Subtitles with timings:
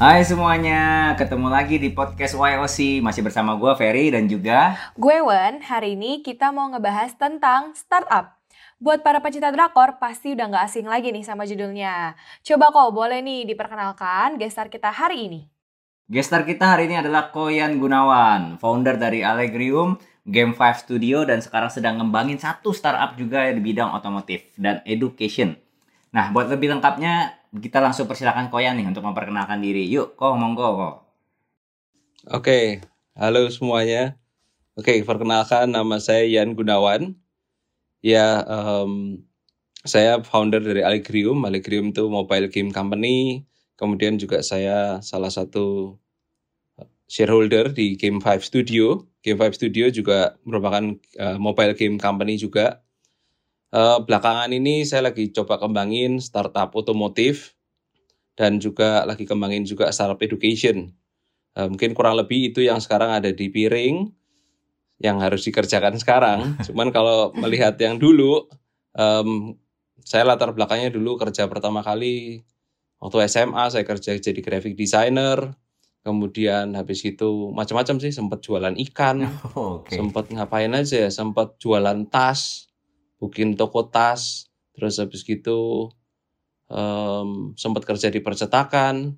[0.00, 5.60] Hai semuanya, ketemu lagi di podcast YOC Masih bersama gue Ferry dan juga Gue Wen,
[5.60, 8.32] hari ini kita mau ngebahas tentang startup.
[8.80, 12.16] Buat para pecinta drakor, pasti udah nggak asing lagi nih sama judulnya.
[12.40, 15.40] Coba kok boleh nih diperkenalkan gestar kita hari ini.
[16.08, 21.68] Gestar kita hari ini adalah Koyan Gunawan Founder dari Allegrium, Game 5 Studio Dan sekarang
[21.68, 25.60] sedang ngembangin satu startup juga di bidang otomotif dan education
[26.10, 30.68] Nah buat lebih lengkapnya kita langsung persilakan Koyan nih untuk memperkenalkan diri Yuk, kok monggo
[30.78, 30.94] kok
[32.28, 32.84] Oke,
[33.16, 34.20] halo semuanya.
[34.76, 37.16] Oke, perkenalkan nama saya Yan Gunawan.
[38.04, 39.24] Ya, em,
[39.88, 41.48] saya founder dari Allegrium.
[41.48, 43.48] Allegrium itu mobile game company.
[43.80, 45.96] Kemudian juga saya salah satu
[47.08, 49.08] shareholder di Game 5 Studio.
[49.24, 52.84] Game 5 Studio juga merupakan eh, mobile game company juga.
[53.70, 57.54] Eh, belakangan ini saya lagi coba kembangin startup otomotif
[58.34, 60.90] dan juga lagi kembangin juga startup education.
[61.54, 64.10] Eh, mungkin kurang lebih itu yang sekarang ada di piring
[64.98, 66.38] yang harus dikerjakan sekarang.
[66.66, 68.50] Cuman kalau melihat yang dulu,
[68.98, 69.54] em,
[70.02, 72.42] saya latar belakangnya dulu kerja pertama kali
[72.98, 75.54] waktu SMA saya kerja jadi graphic designer.
[76.00, 79.20] Kemudian habis itu macam-macam sih sempat jualan ikan,
[79.54, 82.69] Oke sempat ngapain aja sempat jualan tas,
[83.20, 85.92] bikin toko tas, terus habis gitu
[86.70, 89.14] em, sempat kerja di percetakan.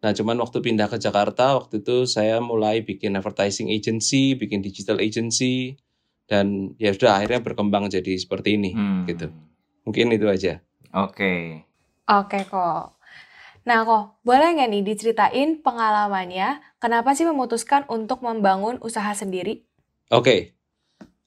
[0.00, 4.96] Nah, cuman waktu pindah ke Jakarta, waktu itu saya mulai bikin advertising agency, bikin digital
[4.96, 5.76] agency,
[6.24, 9.04] dan ya sudah akhirnya berkembang jadi seperti ini, Hmm.
[9.04, 9.28] gitu.
[9.84, 10.64] Mungkin itu aja.
[10.90, 11.62] Oke
[12.10, 12.98] Oke kok.
[13.68, 19.62] Nah kok, boleh nggak nih diceritain pengalamannya, kenapa sih memutuskan untuk membangun usaha sendiri?
[20.10, 20.58] Oke,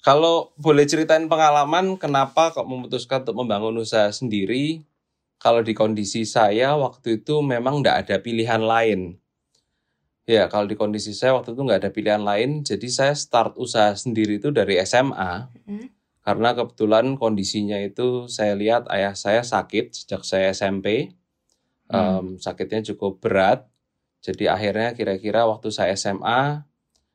[0.04, 4.84] kalau boleh ceritain pengalaman, kenapa kok memutuskan untuk membangun usaha sendiri?
[5.40, 9.16] Kalau di kondisi saya waktu itu memang nggak ada pilihan lain.
[10.28, 13.96] Ya, kalau di kondisi saya waktu itu nggak ada pilihan lain, jadi saya start usaha
[13.96, 15.48] sendiri itu dari SMA.
[15.64, 15.88] Hmm.
[16.20, 21.16] Karena kebetulan kondisinya itu saya lihat ayah saya sakit sejak saya SMP.
[21.88, 22.36] Hmm.
[22.36, 23.72] Em, sakitnya cukup berat.
[24.20, 26.68] Jadi akhirnya kira-kira waktu saya SMA,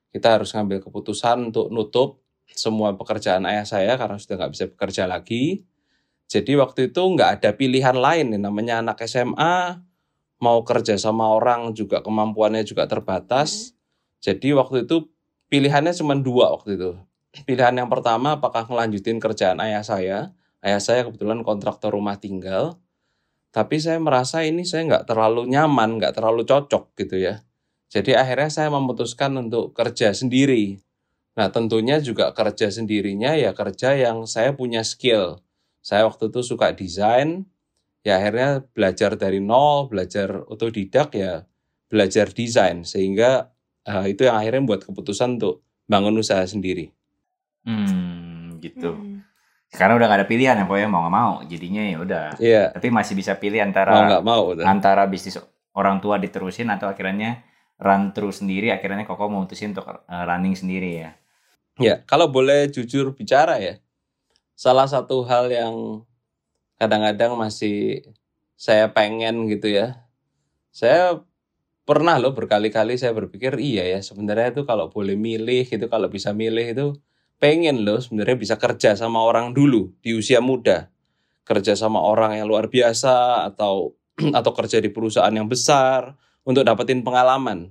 [0.08, 5.04] kita harus ngambil keputusan untuk nutup semua pekerjaan ayah saya karena sudah nggak bisa bekerja
[5.04, 5.64] lagi.
[6.28, 9.80] Jadi waktu itu nggak ada pilihan lain, nih, namanya anak SMA,
[10.38, 13.72] mau kerja sama orang juga kemampuannya juga terbatas.
[14.20, 15.08] Jadi waktu itu
[15.48, 16.90] pilihannya cuma dua waktu itu.
[17.48, 20.18] Pilihan yang pertama apakah ngelanjutin kerjaan ayah saya.
[20.60, 22.76] Ayah saya kebetulan kontraktor rumah tinggal.
[23.48, 27.40] Tapi saya merasa ini saya nggak terlalu nyaman, nggak terlalu cocok gitu ya.
[27.88, 30.76] Jadi akhirnya saya memutuskan untuk kerja sendiri.
[31.38, 35.38] Nah tentunya juga kerja sendirinya ya kerja yang saya punya skill.
[35.78, 37.46] Saya waktu itu suka desain,
[38.02, 41.46] ya akhirnya belajar dari nol, belajar otodidak ya
[41.86, 42.82] belajar desain.
[42.82, 43.54] Sehingga
[43.86, 46.90] eh, itu yang akhirnya membuat keputusan untuk bangun usaha sendiri.
[47.62, 49.22] Hmm, gitu Hmm.
[49.68, 52.88] Sekarang udah gak ada pilihan ya pokoknya mau gak mau Jadinya ya udah Iya, Tapi
[52.88, 53.92] masih bisa pilih mau antara
[54.24, 54.56] mau.
[54.56, 54.64] tuh.
[54.64, 55.36] antara bisnis
[55.76, 57.44] orang tua diterusin atau akhirnya
[57.76, 61.10] run terus sendiri akhirnya koko memutusin untuk uh, running sendiri ya
[61.78, 63.78] Ya, kalau boleh jujur bicara ya,
[64.58, 66.02] salah satu hal yang
[66.82, 68.02] kadang-kadang masih
[68.58, 70.02] saya pengen gitu ya.
[70.74, 71.22] Saya
[71.86, 76.36] pernah loh berkali-kali saya berpikir iya ya sebenarnya itu kalau boleh milih gitu kalau bisa
[76.36, 76.86] milih itu
[77.40, 80.90] pengen loh sebenarnya bisa kerja sama orang dulu di usia muda.
[81.46, 83.94] Kerja sama orang yang luar biasa atau
[84.38, 87.70] atau kerja di perusahaan yang besar untuk dapetin pengalaman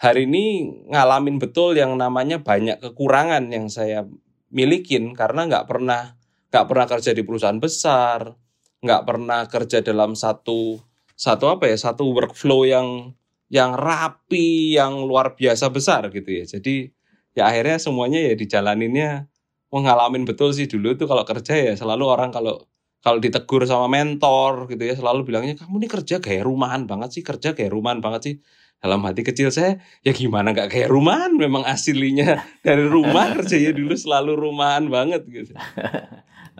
[0.00, 0.44] hari ini
[0.88, 4.08] ngalamin betul yang namanya banyak kekurangan yang saya
[4.48, 6.16] milikin karena nggak pernah
[6.48, 8.32] nggak pernah kerja di perusahaan besar
[8.80, 10.80] nggak pernah kerja dalam satu
[11.20, 13.12] satu apa ya satu workflow yang
[13.52, 16.44] yang rapi yang luar biasa besar gitu ya.
[16.46, 16.88] Jadi
[17.36, 19.28] ya akhirnya semuanya ya dijalaninnya.
[19.70, 22.66] Menghalamin betul sih dulu tuh kalau kerja ya selalu orang kalau
[23.04, 27.22] kalau ditegur sama mentor gitu ya selalu bilangnya kamu nih kerja kayak rumahan banget sih
[27.22, 28.34] kerja kayak rumahan banget sih
[28.80, 31.36] dalam hati kecil saya ya gimana nggak kayak rumahan?
[31.36, 35.52] Memang aslinya dari rumah kerjanya dulu selalu rumahan banget gitu.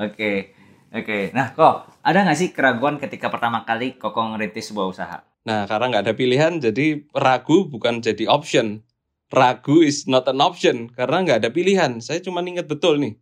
[0.01, 0.57] Oke,
[0.97, 1.29] oke.
[1.37, 5.19] Nah, kok ada nggak sih keraguan ketika pertama kali koko ngerintis sebuah usaha?
[5.41, 8.81] nah karena nggak ada pilihan jadi ragu bukan jadi option.
[9.29, 12.01] Ragu is not an option karena nggak ada pilihan.
[12.01, 13.13] Saya cuma ingat betul nih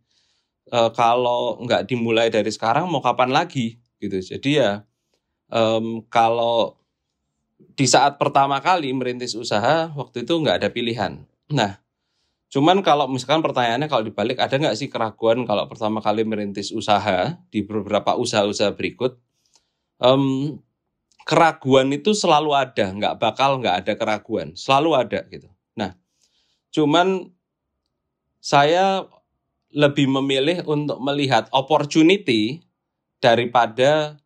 [0.71, 3.75] eh, kalau nggak dimulai dari sekarang mau kapan lagi?
[3.99, 4.23] Gitu.
[4.23, 4.87] Jadi ya
[5.51, 6.78] em, kalau
[7.79, 11.79] di saat pertama kali merintis usaha waktu itu nggak ada pilihan nah
[12.49, 17.37] Cuman kalau misalkan pertanyaannya kalau dibalik ada nggak sih keraguan kalau pertama kali merintis usaha
[17.53, 19.21] di beberapa usaha-usaha berikut?
[20.01, 20.57] Em,
[21.29, 25.45] keraguan itu selalu ada, nggak bakal nggak ada keraguan, selalu ada gitu.
[25.77, 25.93] Nah,
[26.73, 27.29] cuman
[28.41, 29.05] saya
[29.69, 32.65] lebih memilih untuk melihat opportunity
[33.21, 34.17] daripada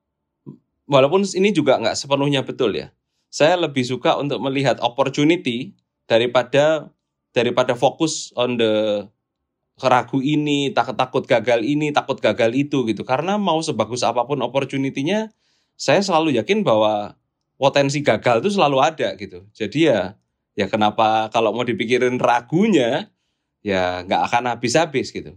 [0.88, 2.88] walaupun ini juga nggak sepenuhnya betul ya.
[3.34, 5.74] Saya lebih suka untuk melihat opportunity
[6.06, 6.94] daripada
[7.34, 8.74] daripada fokus on the
[9.82, 13.02] keragu ini, takut takut gagal ini, takut gagal itu gitu.
[13.02, 15.34] Karena mau sebagus apa pun opportunity-nya,
[15.74, 17.18] saya selalu yakin bahwa
[17.58, 19.50] potensi gagal itu selalu ada gitu.
[19.50, 20.14] Jadi ya
[20.54, 23.10] ya kenapa kalau mau dipikirin ragunya
[23.66, 25.34] ya nggak akan habis-habis gitu.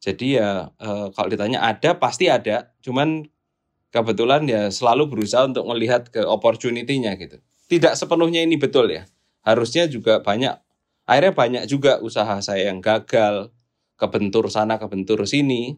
[0.00, 3.28] Jadi ya e, kalau ditanya ada pasti ada, cuman
[3.92, 7.38] kebetulan ya selalu berusaha untuk melihat ke opportunity-nya gitu.
[7.68, 9.04] Tidak sepenuhnya ini betul ya.
[9.44, 10.56] Harusnya juga banyak
[11.04, 13.52] akhirnya banyak juga usaha saya yang gagal,
[14.00, 15.76] kebentur sana, kebentur sini.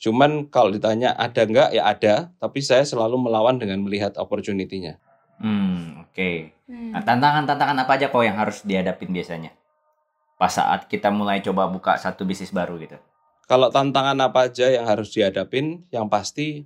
[0.00, 5.00] Cuman kalau ditanya ada nggak ya ada, tapi saya selalu melawan dengan melihat opportunity-nya.
[5.40, 6.12] Hmm, oke.
[6.12, 6.36] Okay.
[6.68, 6.92] Hmm.
[6.92, 9.52] Nah, tantangan-tantangan apa aja kok yang harus dihadapin biasanya?
[10.40, 12.96] Pas saat kita mulai coba buka satu bisnis baru gitu.
[13.44, 16.64] Kalau tantangan apa aja yang harus dihadapin, yang pasti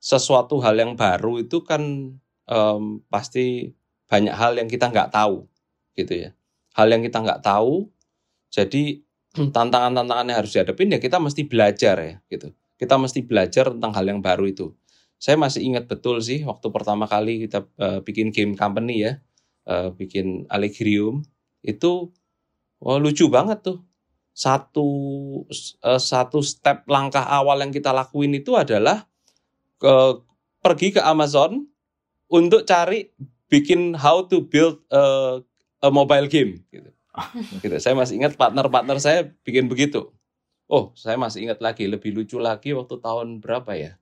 [0.00, 2.16] sesuatu hal yang baru itu kan
[2.48, 3.76] um, pasti
[4.08, 5.46] banyak hal yang kita nggak tahu,
[5.94, 6.30] gitu ya.
[6.74, 7.92] Hal yang kita nggak tahu,
[8.48, 9.04] jadi
[9.54, 12.50] tantangan-tantangan yang harus dihadapin ya kita mesti belajar ya, gitu.
[12.80, 14.72] Kita mesti belajar tentang hal yang baru itu.
[15.20, 19.20] Saya masih ingat betul sih waktu pertama kali kita uh, bikin game company ya,
[19.68, 21.28] uh, bikin Allegrium
[21.60, 22.08] itu
[22.80, 23.84] oh, lucu banget tuh.
[24.32, 24.88] Satu
[25.84, 29.09] uh, satu step langkah awal yang kita lakuin itu adalah
[29.80, 29.94] ke
[30.60, 31.64] pergi ke Amazon
[32.28, 33.08] untuk cari
[33.50, 35.40] bikin how to build a,
[35.82, 36.92] a mobile game gitu.
[37.64, 37.76] gitu.
[37.80, 40.12] Saya masih ingat partner-partner saya bikin begitu.
[40.70, 43.98] Oh, saya masih ingat lagi, lebih lucu lagi waktu tahun berapa ya?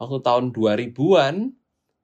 [0.00, 1.52] Waktu tahun 2000-an,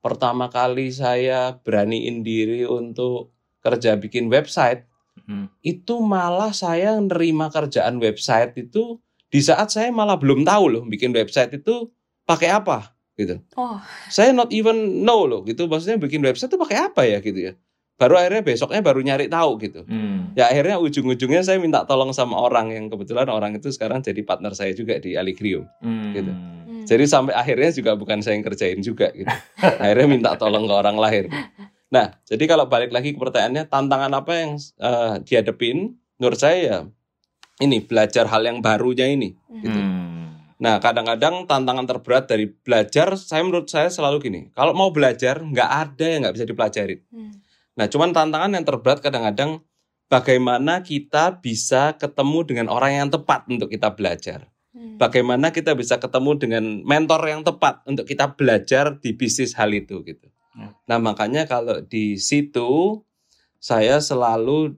[0.05, 3.33] pertama kali saya beraniin diri untuk
[3.65, 4.85] kerja bikin website,
[5.27, 5.50] Hmm.
[5.61, 8.97] itu malah saya nerima kerjaan website itu
[9.29, 11.93] di saat saya malah belum tahu loh bikin website itu
[12.28, 13.40] pakai apa gitu.
[13.58, 13.80] Oh,
[14.12, 17.52] Saya not even know loh gitu, maksudnya bikin website itu pakai apa ya gitu ya.
[17.98, 19.82] Baru akhirnya besoknya baru nyari tahu gitu.
[19.82, 20.30] Hmm.
[20.38, 24.54] Ya akhirnya ujung-ujungnya saya minta tolong sama orang yang kebetulan orang itu sekarang jadi partner
[24.54, 25.66] saya juga di Allegrium.
[25.82, 26.14] Hmm.
[26.14, 26.30] Gitu.
[26.30, 26.86] hmm.
[26.86, 29.26] Jadi sampai akhirnya juga bukan saya yang kerjain juga gitu.
[29.82, 31.26] akhirnya minta tolong ke orang lain.
[31.90, 35.98] Nah, jadi kalau balik lagi ke pertanyaannya, tantangan apa yang eh, dihadepin?
[36.22, 36.78] Menurut saya ya
[37.58, 39.34] ini belajar hal yang barunya ini.
[39.58, 39.75] Gitu.
[39.75, 40.27] Hmm.
[40.58, 44.40] Nah, kadang-kadang tantangan terberat dari belajar, saya menurut saya selalu gini.
[44.58, 47.00] Kalau mau belajar, nggak ada yang nggak bisa dipelajarin.
[47.14, 47.32] Hmm.
[47.78, 49.62] Nah, cuman tantangan yang terberat kadang-kadang
[50.10, 54.50] bagaimana kita bisa ketemu dengan orang yang tepat untuk kita belajar.
[54.75, 54.99] Hmm.
[54.99, 60.02] Bagaimana kita bisa ketemu dengan mentor yang tepat untuk kita belajar di bisnis hal itu
[60.02, 60.26] gitu.
[60.58, 60.75] Hmm.
[60.90, 62.99] Nah, makanya kalau di situ
[63.62, 64.75] saya selalu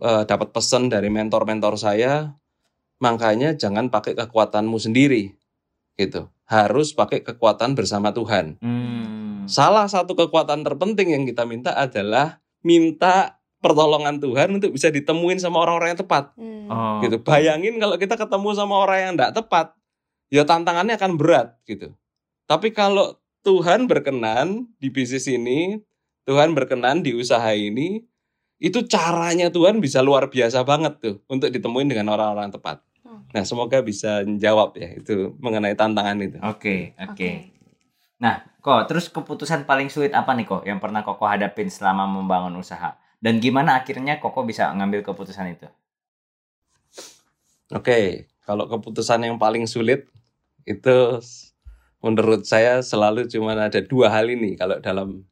[0.00, 2.32] eh, dapat pesan dari mentor-mentor saya,
[3.02, 5.34] makanya jangan pakai kekuatanmu sendiri
[5.98, 6.30] gitu.
[6.46, 8.62] Harus pakai kekuatan bersama Tuhan.
[8.62, 9.44] Hmm.
[9.50, 15.66] Salah satu kekuatan terpenting yang kita minta adalah minta pertolongan Tuhan untuk bisa ditemuin sama
[15.66, 16.24] orang-orang yang tepat.
[16.38, 16.70] Hmm.
[16.70, 16.98] Oh.
[17.02, 17.18] Gitu.
[17.26, 19.66] Bayangin kalau kita ketemu sama orang yang tidak tepat,
[20.30, 21.90] ya tantangannya akan berat gitu.
[22.46, 25.82] Tapi kalau Tuhan berkenan di bisnis ini,
[26.22, 28.06] Tuhan berkenan di usaha ini,
[28.62, 32.78] itu caranya Tuhan bisa luar biasa banget tuh untuk ditemuin dengan orang-orang tepat.
[33.12, 33.28] Hmm.
[33.28, 36.40] Nah, semoga bisa menjawab ya itu mengenai tantangan itu.
[36.40, 37.12] Oke, oke.
[37.12, 37.30] Oke.
[38.22, 42.56] Nah, kok terus keputusan paling sulit apa nih kok yang pernah Koko hadapin selama membangun
[42.56, 42.96] usaha?
[43.20, 45.68] Dan gimana akhirnya Koko bisa ngambil keputusan itu?
[47.74, 50.08] Oke, kalau keputusan yang paling sulit
[50.64, 51.20] itu
[52.00, 55.26] menurut saya selalu cuma ada dua hal ini kalau dalam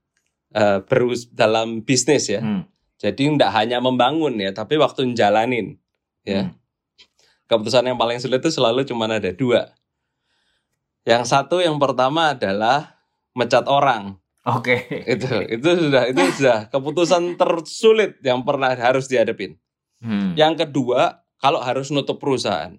[0.52, 2.44] eh, berus dalam bisnis ya.
[2.44, 2.68] Hmm.
[3.00, 5.80] Jadi tidak hanya membangun ya, tapi waktu menjalanin
[6.26, 6.52] ya.
[6.52, 6.59] Hmm.
[7.50, 9.74] Keputusan yang paling sulit itu selalu cuma ada dua.
[11.02, 13.02] Yang satu yang pertama adalah
[13.34, 14.14] mecat orang.
[14.46, 14.86] Oke.
[15.02, 19.58] Itu itu sudah itu sudah keputusan tersulit yang pernah harus dihadapin.
[19.98, 20.38] Hmm.
[20.38, 22.78] Yang kedua, kalau harus nutup perusahaan.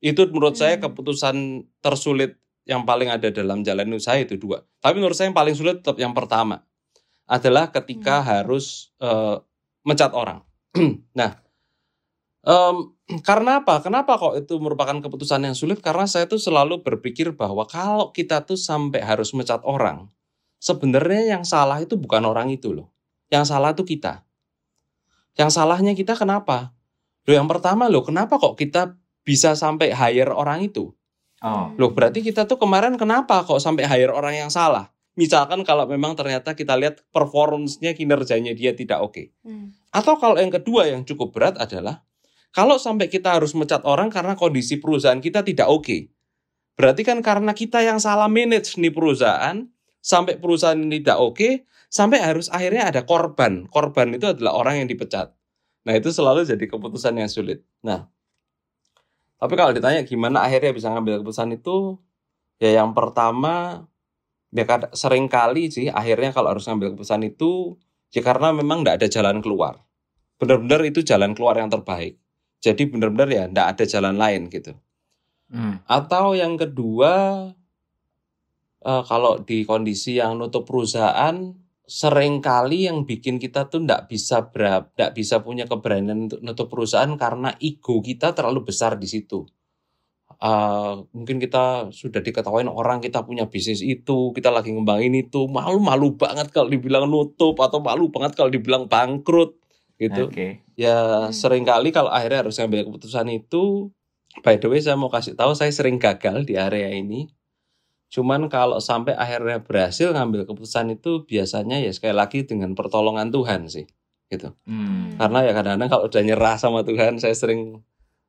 [0.00, 0.88] Itu menurut saya Hmm.
[0.88, 1.36] keputusan
[1.84, 4.64] tersulit yang paling ada dalam jalan usaha itu dua.
[4.80, 6.64] Tapi menurut saya yang paling sulit tetap yang pertama.
[7.28, 9.36] Adalah ketika harus eh,
[9.84, 10.40] mencat orang.
[11.18, 11.38] nah,
[12.42, 13.78] em, karena apa?
[13.78, 15.78] Kenapa kok itu merupakan keputusan yang sulit?
[15.78, 20.10] Karena saya tuh selalu berpikir bahwa kalau kita tuh sampai harus mencat orang,
[20.58, 22.90] sebenarnya yang salah itu bukan orang itu loh.
[23.30, 24.26] Yang salah itu kita.
[25.36, 26.72] Yang salahnya kita kenapa?
[27.28, 30.90] Loh yang pertama loh, kenapa kok kita bisa sampai hire orang itu?
[31.44, 31.70] Oh.
[31.76, 34.90] Loh berarti kita tuh kemarin kenapa kok sampai hire orang yang salah?
[35.16, 39.32] Misalkan kalau memang ternyata kita lihat performance-nya kinerjanya dia tidak oke.
[39.44, 39.72] Hmm.
[39.92, 42.05] Atau kalau yang kedua yang cukup berat adalah
[42.56, 46.08] kalau sampai kita harus mecat orang karena kondisi perusahaan kita tidak oke.
[46.72, 49.68] Berarti kan karena kita yang salah manage nih perusahaan,
[50.00, 53.68] sampai perusahaan ini tidak oke, sampai harus akhirnya ada korban.
[53.68, 55.36] Korban itu adalah orang yang dipecat.
[55.84, 57.60] Nah, itu selalu jadi keputusan yang sulit.
[57.84, 58.08] Nah,
[59.36, 62.00] tapi kalau ditanya gimana akhirnya bisa ngambil keputusan itu,
[62.56, 63.84] ya yang pertama
[64.48, 64.64] ya
[64.96, 67.76] sering kali sih akhirnya kalau harus ngambil keputusan itu
[68.16, 69.84] ya karena memang tidak ada jalan keluar.
[70.40, 72.16] Benar-benar itu jalan keluar yang terbaik.
[72.60, 74.72] Jadi benar-benar ya tidak ada jalan lain gitu.
[75.52, 75.78] Hmm.
[75.86, 77.12] Atau yang kedua,
[78.82, 81.54] eh, kalau di kondisi yang nutup perusahaan,
[81.86, 86.66] sering kali yang bikin kita tuh nggak bisa berap, nggak bisa punya keberanian untuk nutup
[86.66, 89.46] perusahaan karena ego kita terlalu besar di situ.
[90.36, 96.12] Eh, mungkin kita sudah diketahui orang kita punya bisnis itu, kita lagi ngembangin itu, malu-malu
[96.18, 99.56] banget kalau dibilang nutup atau malu banget kalau dibilang bangkrut
[100.00, 100.28] gitu.
[100.28, 100.62] Oke.
[100.76, 101.32] Ya Hmm.
[101.32, 103.90] sering kali kalau akhirnya harus ngambil keputusan itu,
[104.44, 107.32] by the way saya mau kasih tahu saya sering gagal di area ini.
[108.12, 113.66] Cuman kalau sampai akhirnya berhasil ngambil keputusan itu biasanya ya sekali lagi dengan pertolongan Tuhan
[113.66, 113.86] sih,
[114.30, 114.54] gitu.
[114.68, 115.18] Hmm.
[115.18, 117.82] Karena ya kadang-kadang kalau udah nyerah sama Tuhan, saya sering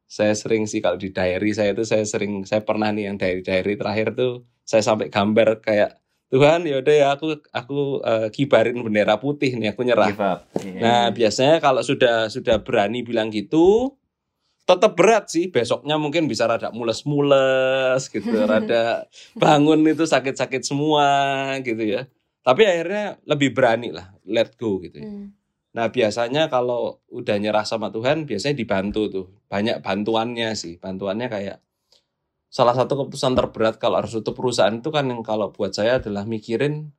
[0.07, 3.43] saya sering sih kalau di diary saya itu saya sering saya pernah nih yang diary
[3.43, 9.15] diary terakhir tuh saya sampai gambar kayak Tuhan yaudah ya aku aku eh, kibarin bendera
[9.15, 10.11] putih nih aku nyerah.
[10.11, 10.39] Give up.
[10.59, 10.79] Iya.
[10.83, 13.95] Nah, biasanya kalau sudah sudah berani bilang gitu,
[14.67, 15.47] tetap berat sih.
[15.47, 19.07] Besoknya mungkin bisa rada mules-mules gitu, rada
[19.39, 21.07] bangun itu sakit-sakit semua
[21.63, 22.11] gitu ya.
[22.43, 25.07] Tapi akhirnya lebih berani lah, let go gitu ya.
[25.07, 25.31] Hmm.
[25.75, 29.27] Nah, biasanya kalau udah nyerah sama Tuhan, biasanya dibantu tuh.
[29.45, 30.81] Banyak bantuannya sih.
[30.81, 31.61] Bantuannya kayak
[32.57, 36.25] salah satu keputusan terberat kalau harus tutup perusahaan itu kan yang kalau buat saya adalah
[36.25, 36.89] mikirin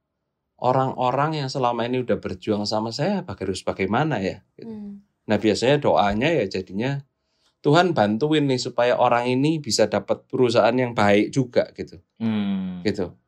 [0.63, 4.47] orang-orang yang selama ini udah berjuang sama saya harus bagaimana ya.
[4.55, 4.71] gitu.
[4.71, 5.03] Hmm.
[5.27, 7.03] Nah, biasanya doanya ya jadinya
[7.59, 12.87] Tuhan bantuin nih supaya orang ini bisa dapat perusahaan yang baik juga gitu Hmm.
[12.87, 13.19] gitu.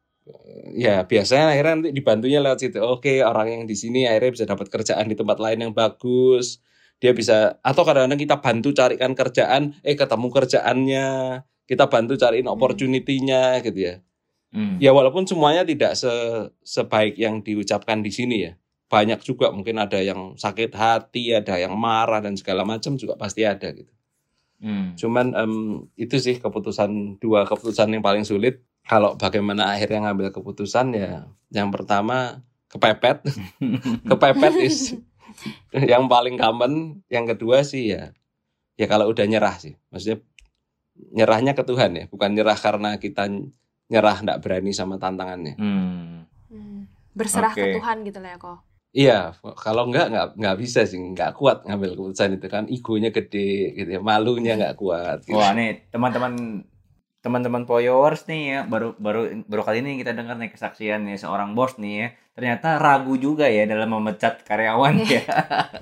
[0.70, 2.78] Ya biasanya akhirnya nanti dibantunya lewat situ.
[2.78, 6.62] Oke orang yang di sini akhirnya bisa dapat kerjaan di tempat lain yang bagus.
[7.02, 11.08] Dia bisa atau kadang-kadang kita bantu carikan kerjaan, eh ketemu kerjaannya,
[11.70, 12.54] kita bantu cariin Hmm.
[12.58, 13.94] opportunity-nya gitu ya.
[14.50, 14.82] Hmm.
[14.82, 16.10] Ya walaupun semuanya tidak se
[16.66, 18.52] sebaik yang diucapkan di sini ya.
[18.90, 23.46] Banyak juga mungkin ada yang sakit hati, ada yang marah dan segala macam juga pasti
[23.46, 23.94] ada gitu.
[24.58, 24.98] Hmm.
[24.98, 25.54] Cuman em,
[25.94, 28.66] itu sih keputusan dua keputusan yang paling sulit.
[28.82, 32.42] Kalau bagaimana akhirnya ngambil keputusan ya, yang pertama
[32.74, 33.22] kepepet,
[34.10, 34.98] kepepet is
[35.70, 36.98] yang paling common.
[37.06, 38.10] Yang kedua sih ya,
[38.74, 40.18] ya kalau udah nyerah sih, maksudnya
[41.12, 43.26] nyerahnya ke Tuhan ya, bukan nyerah karena kita
[43.90, 45.54] nyerah nggak berani sama tantangannya.
[45.58, 46.24] Hmm.
[46.50, 46.86] Hmm.
[47.16, 47.60] Berserah Oke.
[47.60, 48.58] ke Tuhan gitu lah ya kok.
[48.90, 49.18] Iya,
[49.62, 53.86] kalau nggak nggak nggak bisa sih, nggak kuat ngambil keputusan itu kan, egonya gede gitu
[53.86, 55.22] ya, malunya nggak kuat.
[55.22, 55.38] Gitu.
[55.38, 56.66] Wah nih teman-teman
[57.20, 61.52] teman-teman Poyowers nih ya baru baru baru kali ini kita dengar nih kesaksian nih seorang
[61.52, 62.08] bos nih ya.
[62.32, 65.20] Ternyata ragu juga ya dalam memecat karyawan ya.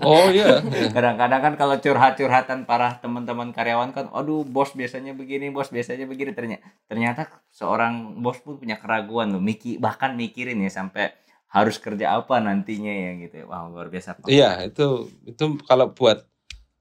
[0.02, 0.58] Oh iya,
[0.90, 6.34] kadang-kadang kan kalau curhat-curhatan para teman-teman karyawan kan aduh bos biasanya begini bos biasanya begini.
[6.34, 7.22] Ternyata ternyata
[7.54, 11.14] seorang bos pun punya keraguan loh mikir bahkan mikirin ya sampai
[11.48, 14.18] harus kerja apa nantinya ya gitu wah luar biasa.
[14.18, 14.26] Pak.
[14.26, 16.26] Iya, itu itu kalau buat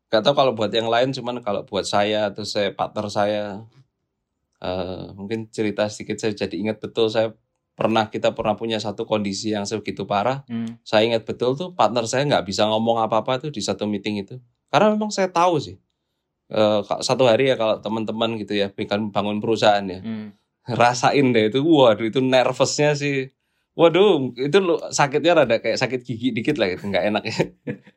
[0.07, 3.43] gak tahu kalau buat yang lain cuman kalau buat saya atau saya partner saya
[4.57, 7.33] eh mungkin cerita sedikit saya jadi ingat betul saya
[7.71, 10.41] pernah kita pernah punya satu kondisi yang sebegitu parah.
[10.45, 10.81] Hmm.
[10.81, 14.41] Saya ingat betul tuh partner saya nggak bisa ngomong apa-apa tuh di satu meeting itu.
[14.67, 15.77] Karena memang saya tahu sih.
[16.47, 20.31] eh, ka- satu hari ya kalau teman-teman gitu ya bikin bangun perusahaan ya Hmm.
[20.79, 23.35] rasain deh itu waduh itu nervousnya sih
[23.73, 27.35] waduh itu lo sakitnya rada kayak sakit gigi dikit lah gitu nggak enak ya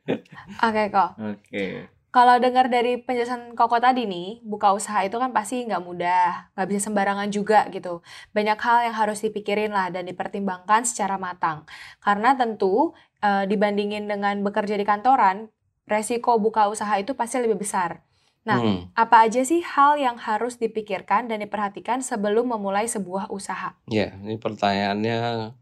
[0.67, 1.11] Oke kok.
[1.17, 1.65] oke
[2.11, 6.67] Kalau dengar dari penjelasan Koko tadi nih, buka usaha itu kan pasti nggak mudah, nggak
[6.67, 8.03] bisa sembarangan juga gitu.
[8.35, 11.63] Banyak hal yang harus dipikirin lah dan dipertimbangkan secara matang.
[12.03, 15.55] Karena tentu eh, dibandingin dengan bekerja di kantoran,
[15.87, 18.03] resiko buka usaha itu pasti lebih besar.
[18.43, 18.81] Nah, Hmm.
[18.97, 23.77] Apa aja sih hal yang harus dipikirkan dan diperhatikan sebelum memulai sebuah usaha?
[23.87, 25.53] Ya, ini pertanyaannya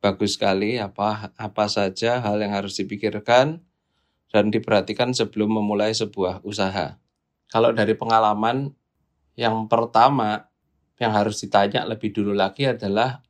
[0.00, 0.78] bagus sekali.
[0.78, 3.60] Apa apa saja hal yang harus dipikirkan
[4.34, 6.98] dan diperhatikan sebelum memulai sebuah usaha?
[7.46, 8.74] Kalau dari pengalaman,
[9.38, 10.50] yang pertama
[10.98, 13.22] yang harus ditanya lebih dulu lagi adalah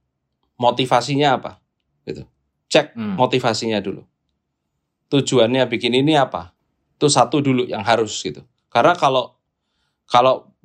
[0.57, 1.61] motivasinya apa,
[2.09, 2.25] gitu.
[2.73, 3.21] Cek Hmm.
[3.21, 4.01] motivasinya dulu.
[5.13, 6.57] Tujuannya bikin ini apa?
[6.97, 8.41] Itu satu dulu yang harus gitu.
[8.73, 9.37] Karena kalau
[10.09, 10.57] kalau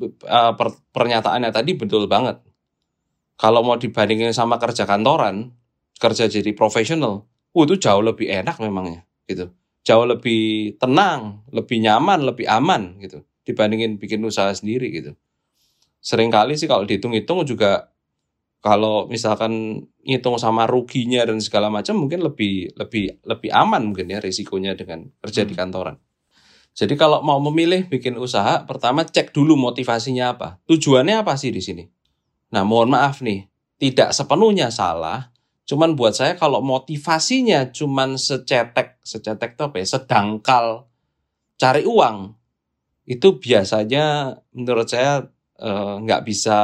[0.55, 2.39] per- pernyataannya tadi betul banget
[3.39, 5.55] kalau mau dibandingin sama kerja kantoran,
[5.95, 7.23] kerja jadi profesional,
[7.55, 9.47] oh, itu jauh lebih enak memangnya gitu.
[9.87, 15.11] Jauh lebih tenang, lebih nyaman, lebih aman gitu dibandingin bikin usaha sendiri gitu.
[15.99, 17.89] Seringkali sih kalau dihitung-hitung juga
[18.59, 24.19] kalau misalkan ngitung sama ruginya dan segala macam mungkin lebih lebih lebih aman mungkin ya
[24.19, 25.61] risikonya dengan kerja di Hmm.
[25.65, 25.95] kantoran.
[26.75, 30.49] Jadi kalau mau memilih bikin usaha, pertama cek dulu motivasinya apa.
[30.69, 31.83] Tujuannya apa sih di sini?
[32.55, 35.27] Nah, mohon maaf nih, tidak sepenuhnya salah.
[35.69, 40.89] Cuman buat saya kalau motivasinya cuman secetek, secetek itu apa ya, sedangkal
[41.61, 42.33] cari uang,
[43.05, 45.29] itu biasanya menurut saya
[45.61, 46.57] eh, nggak bisa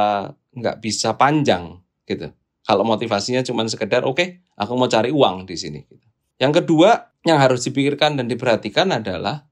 [0.58, 2.34] nggak bisa panjang gitu.
[2.66, 5.86] Kalau motivasinya cuman sekedar oke, aku mau cari uang di sini.
[5.86, 6.02] gitu.
[6.42, 9.46] Yang kedua yang harus dipikirkan dan diperhatikan adalah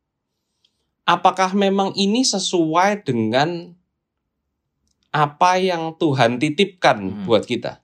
[1.06, 3.70] apakah memang ini sesuai dengan
[5.14, 7.22] apa yang Tuhan titipkan Hmm.
[7.22, 7.83] buat kita.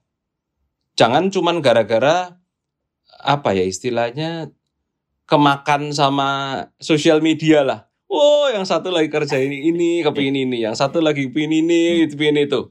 [1.01, 2.37] Jangan cuman gara-gara
[3.17, 4.53] apa ya istilahnya
[5.25, 6.29] kemakan sama
[6.77, 7.89] sosial media lah.
[8.05, 12.45] Oh, yang satu lagi kerja ini ini kepingin ini, yang satu lagi kepingin ini, kepingin
[12.45, 12.69] itu.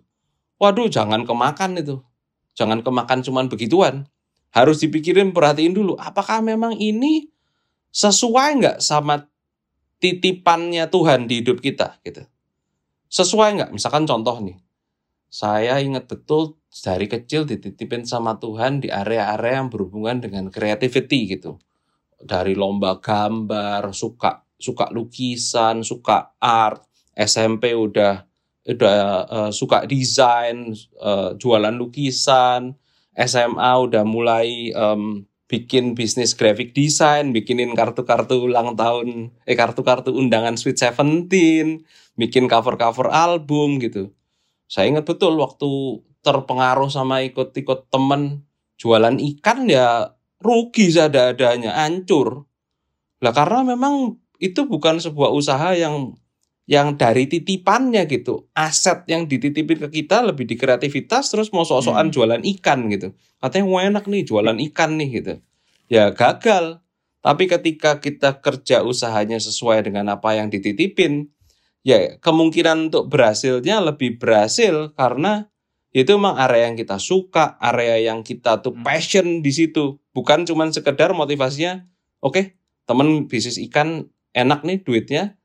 [0.62, 2.06] Waduh, jangan kemakan itu.
[2.54, 4.06] Jangan kemakan cuman begituan.
[4.54, 5.98] Harus dipikirin, perhatiin dulu.
[5.98, 7.34] Apakah memang ini
[7.90, 9.26] sesuai nggak sama
[9.98, 12.22] titipannya Tuhan di hidup kita gitu.
[13.10, 13.70] Sesuai nggak?
[13.74, 14.54] Misalkan contoh nih.
[15.26, 21.58] Saya ingat betul dari kecil dititipin sama Tuhan di area-area yang berhubungan dengan creativity gitu.
[22.14, 26.86] Dari lomba gambar, suka suka lukisan, suka art,
[27.16, 28.22] SMP udah
[28.70, 32.78] udah eh, suka desain, eh, jualan lukisan,
[33.18, 40.54] SMA udah mulai em, bikin bisnis graphic design, bikinin kartu-kartu ulang tahun, eh kartu-kartu undangan
[40.54, 41.82] Sweet Seventeen,
[42.14, 44.14] bikin cover-cover album gitu.
[44.70, 48.44] Saya ingat betul waktu terpengaruh sama ikut-ikut temen
[48.80, 52.48] jualan ikan ya rugi seadanya, hancur.
[53.20, 56.16] Lah karena memang itu bukan sebuah usaha yang
[56.70, 58.48] yang dari titipannya gitu.
[58.56, 62.14] Aset yang dititipin ke kita lebih di kreativitas terus mau sok-sokan Hmm.
[62.14, 63.12] jualan ikan gitu.
[63.42, 65.34] Katanya wah enak nih jualan ikan nih gitu.
[65.90, 66.80] Ya gagal.
[67.20, 71.28] Tapi ketika kita kerja usahanya sesuai dengan apa yang dititipin,
[71.84, 75.50] ya kemungkinan untuk berhasilnya lebih berhasil karena
[75.90, 78.86] itu memang area yang kita suka, area yang kita tuh Hmm.
[78.86, 79.98] passion di situ.
[80.14, 81.86] Bukan cuman sekedar motivasinya,
[82.22, 82.54] oke
[82.86, 85.38] temen bisnis ikan enak nih duitnya,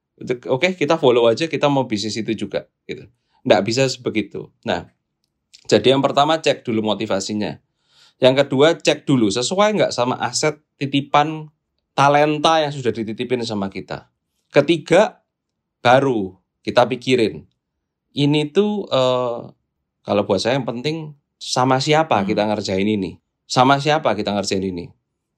[0.46, 3.10] oke kita follow aja kita mau bisnis itu juga gitu.
[3.46, 4.54] Nggak bisa sebegitu.
[4.66, 4.90] Nah,
[5.66, 7.62] jadi yang pertama cek dulu motivasinya.
[8.22, 11.50] Yang kedua cek dulu sesuai nggak sama aset titipan
[11.98, 14.14] talenta yang sudah dititipin sama kita.
[14.54, 15.26] Ketiga
[15.82, 17.46] baru kita pikirin
[18.14, 19.40] ini tuh eh,
[20.06, 22.30] kalau buat saya yang penting sama siapa Hmm.
[22.30, 23.18] kita ngerjain ini,
[23.50, 24.94] sama siapa kita ngerjain ini.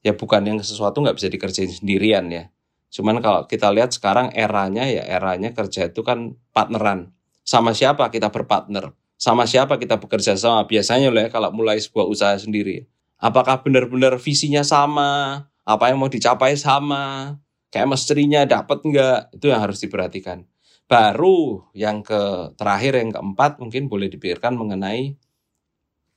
[0.06, 2.52] Ya bukan yang sesuatu nggak bisa dikerjain sendirian ya.
[2.92, 7.12] Cuman kalau kita lihat sekarang eranya ya eranya kerja itu kan partneran.
[7.48, 8.92] Sama siapa kita berpartner?
[9.18, 10.68] Sama siapa kita bekerja sama?
[10.68, 12.86] Biasanya loh ya kalau mulai sebuah usaha sendiri.
[13.18, 15.44] Apakah benar-benar visinya sama?
[15.66, 17.36] Apa yang mau dicapai sama?
[17.74, 19.36] Chemistry-nya dapat nggak?
[19.36, 20.46] Itu yang harus diperhatikan.
[20.88, 25.20] Baru yang ke terakhir yang keempat mungkin boleh dipikirkan mengenai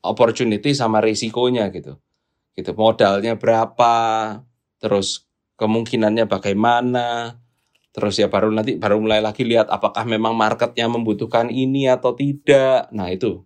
[0.06, 1.98] opportunity sama risikonya gitu.
[2.54, 3.94] Gitu modalnya berapa,
[4.78, 5.26] terus
[5.58, 7.38] kemungkinannya bagaimana,
[7.90, 12.86] terus ya baru nanti baru mulai lagi lihat apakah memang marketnya membutuhkan ini atau tidak.
[12.94, 13.42] Nah itu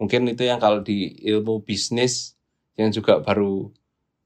[0.00, 2.34] mungkin itu yang kalau di ilmu bisnis
[2.80, 3.70] yang juga baru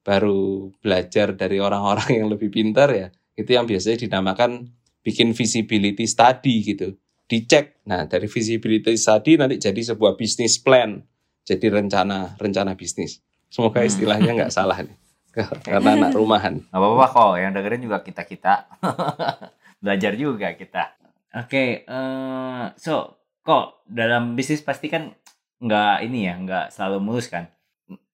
[0.07, 4.73] baru belajar dari orang-orang yang lebih pintar ya itu yang biasanya dinamakan
[5.09, 6.89] bikin visibility study gitu
[7.25, 11.01] dicek nah dari visibility study nanti jadi sebuah bisnis plan
[11.43, 13.89] jadi rencana rencana bisnis semoga Hmm.
[13.89, 14.97] istilahnya nggak salah nih
[15.65, 18.67] karena anak rumahan Gak apa-apa kok, yang dengerin juga kita-kita.
[19.85, 20.99] Belajar juga kita.
[21.39, 25.15] Oke, eh so, kok dalam bisnis pasti kan
[25.63, 27.47] nggak ini ya, nggak selalu mulus kan.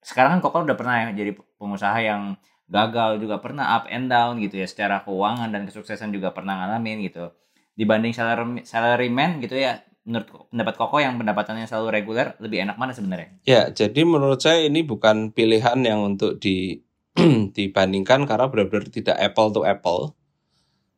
[0.04, 2.36] Sekarang kan kok udah pernah ya jadi pengusaha yang
[2.68, 7.04] gagal juga pernah up and down gitu ya secara keuangan dan kesuksesan juga pernah ngalamin
[7.04, 7.30] gitu.
[7.74, 12.92] Dibanding salary salaryman gitu ya, menurut pendapat Koko yang pendapatannya selalu reguler lebih enak mana
[12.94, 13.34] sebenarnya?
[13.42, 16.80] Ya, jadi menurut saya ini bukan pilihan yang untuk di
[17.56, 20.14] dibandingkan karena benar-benar tidak apple to apple.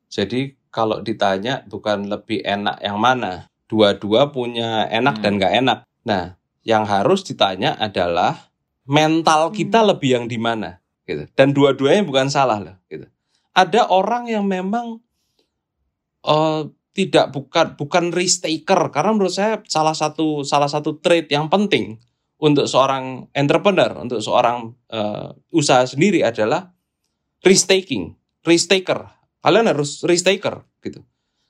[0.08, 5.22] Jadi kalau ditanya bukan lebih enak yang mana, dua-dua punya enak Hmm.
[5.24, 5.78] dan nggak enak.
[6.06, 6.24] Nah,
[6.62, 8.52] yang harus ditanya adalah
[8.86, 11.24] mental kita lebih yang di mana, gitu.
[11.32, 13.06] Dan dua-duanya bukan salah loh, gitu.
[13.56, 15.00] Ada orang yang memang
[16.26, 16.62] eh,
[16.96, 22.00] tidak bukan bukan risk taker karena menurut saya salah satu salah satu trait yang penting
[22.40, 26.72] untuk seorang entrepreneur, untuk seorang uh, usaha sendiri adalah
[27.44, 28.12] risk taking,
[28.44, 29.08] risk taker.
[29.40, 31.00] Kalian harus risk taker gitu.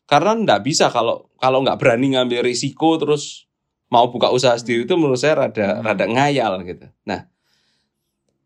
[0.06, 3.50] Karena nggak bisa kalau kalau nggak berani ngambil risiko terus
[3.90, 6.86] mau buka usaha sendiri itu menurut saya rada rada ngayal gitu.
[7.06, 7.26] Nah,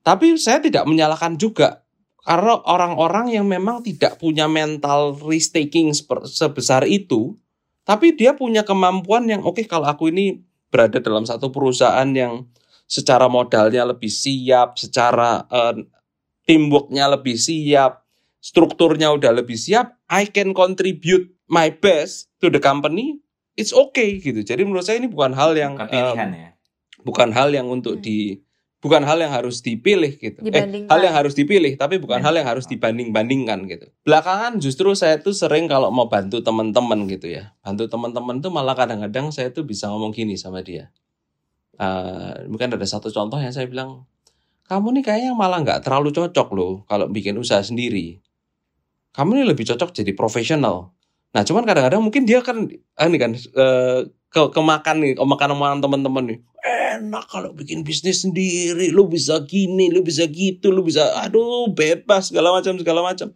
[0.01, 1.85] tapi saya tidak menyalahkan juga
[2.21, 5.97] karena orang-orang yang memang tidak punya mental risk taking
[6.29, 7.37] sebesar itu,
[7.89, 12.45] tapi dia punya kemampuan yang oke okay, kalau aku ini berada dalam satu perusahaan yang
[12.85, 15.75] secara modalnya lebih siap, secara uh,
[16.45, 18.05] teamworknya lebih siap,
[18.39, 23.19] strukturnya udah lebih siap, I can contribute my best to the company,
[23.57, 24.45] it's okay gitu.
[24.45, 26.51] Jadi menurut saya ini bukan hal yang bukan pilihan um, ya.
[27.01, 28.05] Bukan hal yang untuk hmm.
[28.05, 28.45] di
[28.81, 30.41] bukan hal yang harus dipilih gitu.
[30.49, 32.25] Eh, hal yang harus dipilih tapi bukan ya.
[32.25, 33.87] hal yang harus dibanding-bandingkan gitu.
[34.09, 37.53] Belakangan justru saya tuh sering kalau mau bantu teman-teman gitu ya.
[37.61, 40.89] Bantu teman-teman tuh malah kadang-kadang saya tuh bisa ngomong gini sama dia.
[41.81, 44.05] Uh, mungkin ada satu contoh yang saya bilang,
[44.69, 48.21] kamu nih kayaknya malah nggak terlalu cocok loh kalau bikin usaha sendiri.
[49.13, 50.93] Kamu ini lebih cocok jadi profesional.
[51.31, 56.25] Nah, cuman kadang-kadang mungkin dia kan ini kan uh, ke kemakan nih, kemakan omongan teman-teman
[56.33, 56.39] nih
[56.99, 58.91] enak kalau bikin bisnis sendiri.
[58.91, 63.31] Lu bisa gini lu bisa gitu lu bisa aduh bebas segala macam segala macam.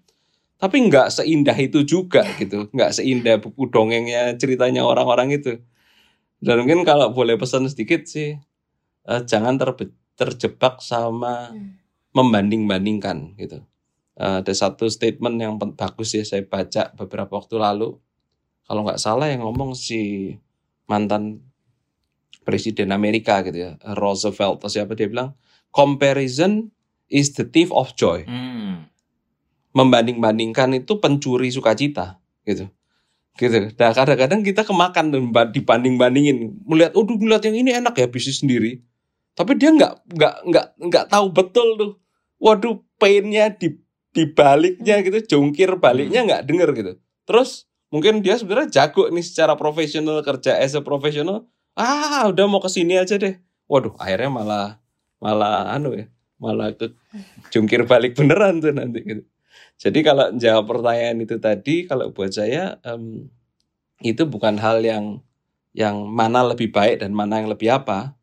[0.59, 2.67] Tapi nggak seindah itu juga gitu.
[2.73, 5.61] Nggak seindah buku dongengnya ceritanya orang-orang itu.
[6.45, 8.37] Dan mungkin kalau boleh pesan sedikit sih
[9.09, 11.81] uh, jangan terbe terjebak sama hmm.
[12.15, 13.65] membanding-bandingkan gitu.
[14.15, 17.99] Uh, ada satu statement yang bagus ya saya baca beberapa waktu lalu.
[18.65, 20.33] Kalau nggak salah yang ngomong si
[20.89, 21.45] mantan
[22.45, 25.33] presiden Amerika gitu ya, Roosevelt atau siapa dia bilang,
[25.75, 26.71] comparison
[27.11, 28.23] is the thief of joy.
[28.29, 28.87] Hmm.
[29.75, 32.71] Membanding-bandingkan itu pencuri sukacita gitu.
[33.35, 33.75] Gitu.
[33.75, 35.11] Nah, kadang-kadang kita kemakan
[35.51, 38.79] dibanding-bandingin, melihat, oh, melihat yang ini enak ya bisnis sendiri.
[39.35, 41.93] Tapi dia nggak nggak nggak nggak tahu betul tuh.
[42.39, 43.83] Waduh, painnya di
[44.15, 46.29] di baliknya gitu, jungkir baliknya hmm.
[46.31, 46.93] nggak denger gitu.
[47.27, 52.63] Terus mungkin dia sebenarnya jago nih secara profesional kerja as a profesional, ah udah mau
[52.63, 53.39] ke sini aja deh.
[53.71, 54.67] Waduh akhirnya malah
[55.19, 56.07] malah anu ya
[56.39, 56.93] malah ke
[57.55, 59.23] jungkir balik beneran tuh nanti gitu.
[59.75, 63.27] Jadi kalau jawab pertanyaan itu tadi kalau buat saya um,
[64.03, 65.25] itu bukan hal yang
[65.75, 68.15] yang mana lebih baik dan mana yang lebih apa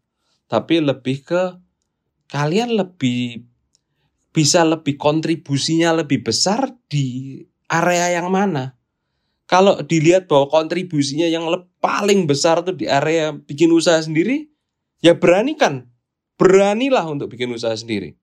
[0.48, 1.44] tapi lebih ke
[2.32, 3.44] kalian lebih
[4.32, 8.80] bisa lebih kontribusinya lebih besar di area yang mana
[9.52, 11.44] kalau dilihat bahwa kontribusinya yang
[11.84, 14.48] paling besar tuh di area bikin usaha sendiri,
[15.04, 15.92] ya beranikan.
[16.40, 18.16] Beranilah untuk bikin usaha sendiri.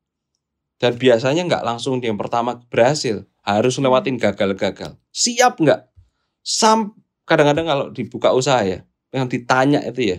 [0.80, 3.28] Dan biasanya nggak langsung yang pertama berhasil.
[3.44, 4.96] Harus lewatin gagal-gagal.
[5.12, 5.92] Siap nggak?
[6.40, 6.96] Sam
[7.28, 10.18] kadang-kadang kalau dibuka usaha ya, yang ditanya itu ya.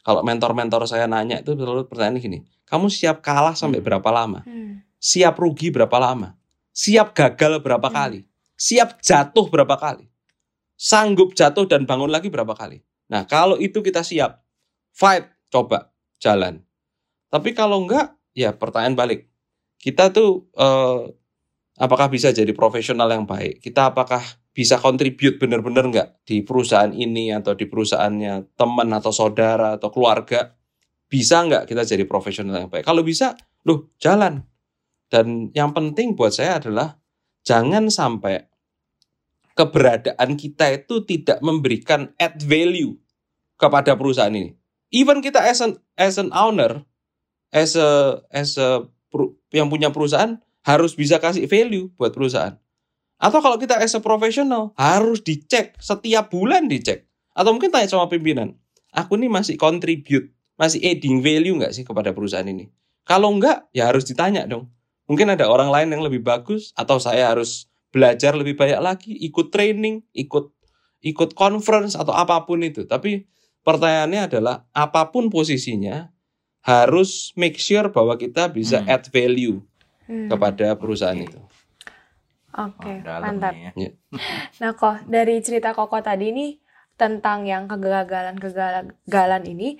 [0.00, 3.88] Kalau mentor-mentor saya nanya itu selalu pertanyaan gini, kamu siap kalah sampai hmm.
[3.92, 4.40] berapa lama?
[4.48, 4.80] Hmm.
[4.96, 6.40] Siap rugi berapa lama?
[6.72, 7.96] Siap gagal berapa hmm.
[8.00, 8.20] kali?
[8.56, 10.08] Siap jatuh berapa kali?
[10.78, 12.78] Sanggup jatuh dan bangun lagi berapa kali.
[13.10, 14.46] Nah, kalau itu kita siap,
[14.94, 15.90] fight, coba,
[16.22, 16.62] jalan.
[17.28, 19.20] Tapi kalau enggak, ya pertanyaan balik.
[19.82, 21.02] Kita tuh eh,
[21.82, 23.58] apakah bisa jadi profesional yang baik?
[23.58, 24.22] Kita apakah
[24.54, 30.54] bisa contribute benar-benar enggak di perusahaan ini atau di perusahaannya teman atau saudara atau keluarga?
[31.08, 32.86] Bisa enggak kita jadi profesional yang baik?
[32.86, 33.34] Kalau bisa,
[33.66, 34.44] loh jalan.
[35.08, 37.00] Dan yang penting buat saya adalah
[37.40, 38.44] jangan sampai
[39.58, 42.94] keberadaan kita itu tidak memberikan add value
[43.58, 44.54] kepada perusahaan ini.
[44.94, 46.86] Even kita as an as an owner,
[47.50, 48.86] as a as a
[49.50, 52.54] yang punya perusahaan harus bisa kasih value buat perusahaan.
[53.18, 57.10] Atau kalau kita as a professional harus dicek setiap bulan dicek.
[57.34, 58.54] Atau mungkin tanya sama pimpinan,
[58.94, 62.70] aku ini masih contribute, masih adding value nggak sih kepada perusahaan ini?
[63.02, 64.70] Kalau enggak, ya harus ditanya dong.
[65.08, 69.48] Mungkin ada orang lain yang lebih bagus, atau saya harus belajar lebih banyak lagi, ikut
[69.48, 70.52] training, ikut
[71.02, 72.84] ikut conference atau apa pun itu.
[72.84, 73.24] Tapi
[73.62, 76.10] pertanyaannya adalah apa pun posisinya
[76.66, 78.90] harus make sure bahwa kita bisa hmm.
[78.90, 79.62] add value
[80.10, 80.28] hmm.
[80.28, 81.28] kepada perusahaan okay.
[81.28, 81.40] itu.
[82.58, 83.54] Oke, okay, oh, mantap.
[83.54, 83.72] Ya.
[84.60, 86.58] Nah, kok dari cerita Koko tadi nih
[86.98, 89.78] tentang yang kegagalan-kegagalan ini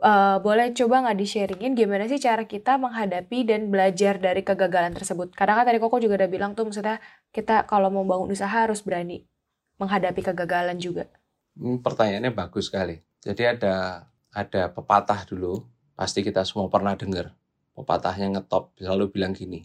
[0.00, 5.32] uh, boleh coba nggak di-sharingin gimana sih cara kita menghadapi dan belajar dari kegagalan tersebut?
[5.36, 6.98] Karena kan tadi Koko juga udah bilang tuh maksudnya
[7.30, 9.24] kita kalau mau bangun usaha harus berani
[9.80, 11.08] menghadapi kegagalan juga.
[11.56, 13.00] Hmm, pertanyaannya bagus sekali.
[13.20, 15.64] Jadi ada ada pepatah dulu,
[15.96, 17.36] pasti kita semua pernah dengar.
[17.76, 19.64] Pepatahnya ngetop selalu bilang gini,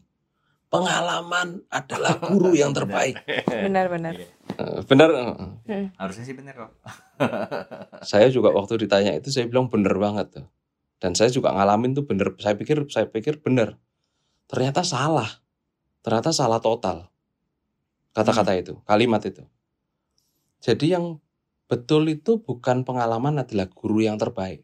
[0.76, 3.16] pengalaman adalah guru yang terbaik.
[3.48, 4.14] Benar-benar.
[4.20, 5.10] Eh, benar.
[5.64, 5.88] Hmm.
[5.96, 6.72] Harusnya sih benar kok.
[8.12, 10.48] saya juga waktu ditanya itu saya bilang benar banget tuh.
[11.00, 13.76] Dan saya juga ngalamin tuh bener, saya pikir saya pikir bener.
[14.48, 15.28] Ternyata salah.
[16.04, 17.10] Ternyata salah total.
[18.16, 19.44] Kata-kata itu, kalimat itu.
[20.64, 21.20] Jadi yang
[21.68, 24.64] betul itu bukan pengalaman adalah guru yang terbaik.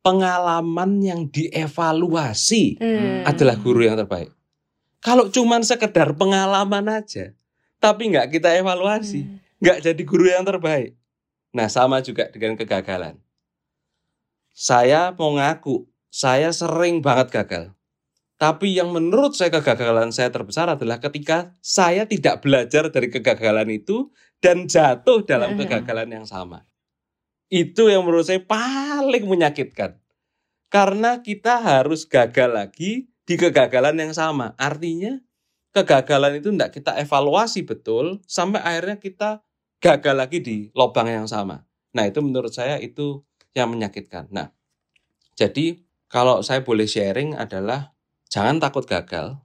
[0.00, 3.20] Pengalaman yang dievaluasi Hmm.
[3.24, 4.32] adalah guru yang terbaik.
[5.00, 7.32] Kalau cuman sekedar pengalaman aja,
[7.80, 9.40] tapi nggak kita evaluasi, Hmm.
[9.64, 10.92] nggak jadi guru yang terbaik.
[11.56, 13.16] Nah, sama juga dengan kegagalan.
[14.52, 17.64] Saya mau ngaku, saya sering banget gagal.
[18.40, 24.08] Tapi yang menurut saya kegagalan saya terbesar adalah ketika saya tidak belajar dari kegagalan itu
[24.40, 26.64] dan jatuh dalam kegagalan yang sama.
[27.52, 30.00] Itu yang menurut saya paling menyakitkan.
[30.70, 34.58] Karena kita harus gagal lagi di kegagalan yang sama.
[34.58, 35.14] Artinya
[35.70, 39.46] kegagalan itu tidak kita evaluasi betul sampai akhirnya kita
[39.78, 41.62] gagal lagi di lubang yang sama.
[41.94, 43.22] Nah, itu menurut saya itu
[43.54, 44.26] yang menyakitkan.
[44.34, 44.50] Nah,
[45.38, 45.78] jadi
[46.10, 47.94] kalau saya boleh sharing adalah
[48.26, 49.38] jangan takut gagal.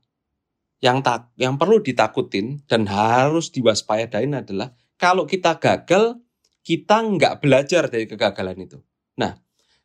[0.82, 6.18] Yang tak yang perlu ditakutin dan harus diwaspadain adalah kalau kita gagal,
[6.66, 8.82] kita nggak belajar dari kegagalan itu.
[9.22, 9.38] Nah,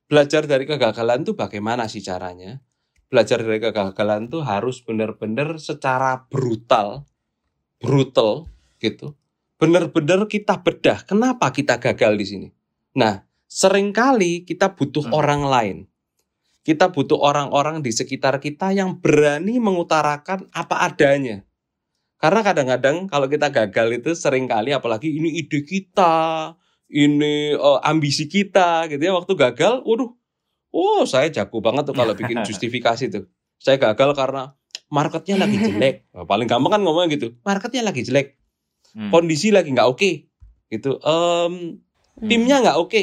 [0.09, 2.65] belajar dari kegagalan itu bagaimana sih caranya?
[3.11, 7.05] Belajar dari kegagalan itu harus benar-benar secara brutal,
[7.83, 8.47] brutal
[8.79, 9.19] gitu.
[9.59, 12.49] Benar-benar kita bedah kenapa kita gagal di sini.
[12.97, 15.15] Nah, sering kali kita butuh Hmm.
[15.19, 15.79] orang lain.
[16.63, 21.43] Kita butuh orang-orang di sekitar kita yang berani mengutarakan apa adanya.
[22.21, 26.53] Karena kadang-kadang kalau kita gagal itu sering kali apalagi ini ide kita,
[26.93, 30.13] ini eh, ambisi kita gitu ya waktu gagal, waduh.
[30.71, 33.25] Oh, saya jago banget tuh kalau bikin justifikasi tuh.
[33.59, 34.55] Saya gagal karena
[34.89, 36.07] marketnya lagi jelek.
[36.15, 37.35] Nah, paling gampang kan ngomongnya gitu.
[37.43, 38.39] Marketnya lagi jelek,
[38.91, 39.11] Hmm.
[39.15, 40.11] kondisi lagi nggak oke.
[40.67, 40.91] Gitu.
[41.03, 41.79] Em,
[42.21, 42.29] Hmm.
[42.29, 43.03] timnya nggak oke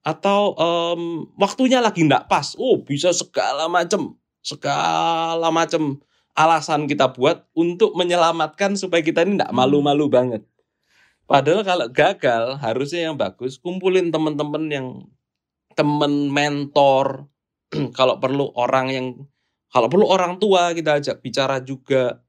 [0.00, 6.00] atau em, waktunya lagi nggak pas oh bisa segala macam segala macam
[6.32, 10.40] alasan kita buat untuk menyelamatkan supaya kita ini nggak malu-malu banget
[11.28, 14.86] padahal kalau gagal harusnya yang bagus kumpulin teman-teman yang
[15.74, 17.28] teman mentor
[17.98, 19.06] kalau perlu orang yang
[19.70, 22.22] kalau perlu orang tua kita ajak bicara juga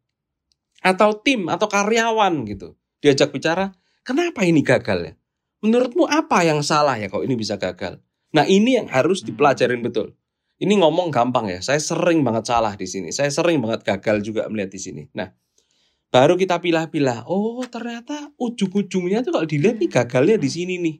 [0.82, 3.73] atau tim atau karyawan gitu diajak bicara
[4.06, 5.13] kenapa ini gagal ya
[5.62, 8.01] menurutmu apa yang salah ya kalau ini bisa gagal?
[8.34, 10.17] Nah ini yang harus dipelajarin betul.
[10.62, 11.60] Ini ngomong gampang ya.
[11.62, 13.10] Saya sering banget salah di sini.
[13.10, 15.04] Saya sering banget gagal juga melihat di sini.
[15.13, 15.30] Nah
[16.13, 17.25] baru kita pilah-pilah.
[17.30, 20.95] Oh ternyata ujung-ujungnya tuh kalau dilihat nih gagalnya di sini nih.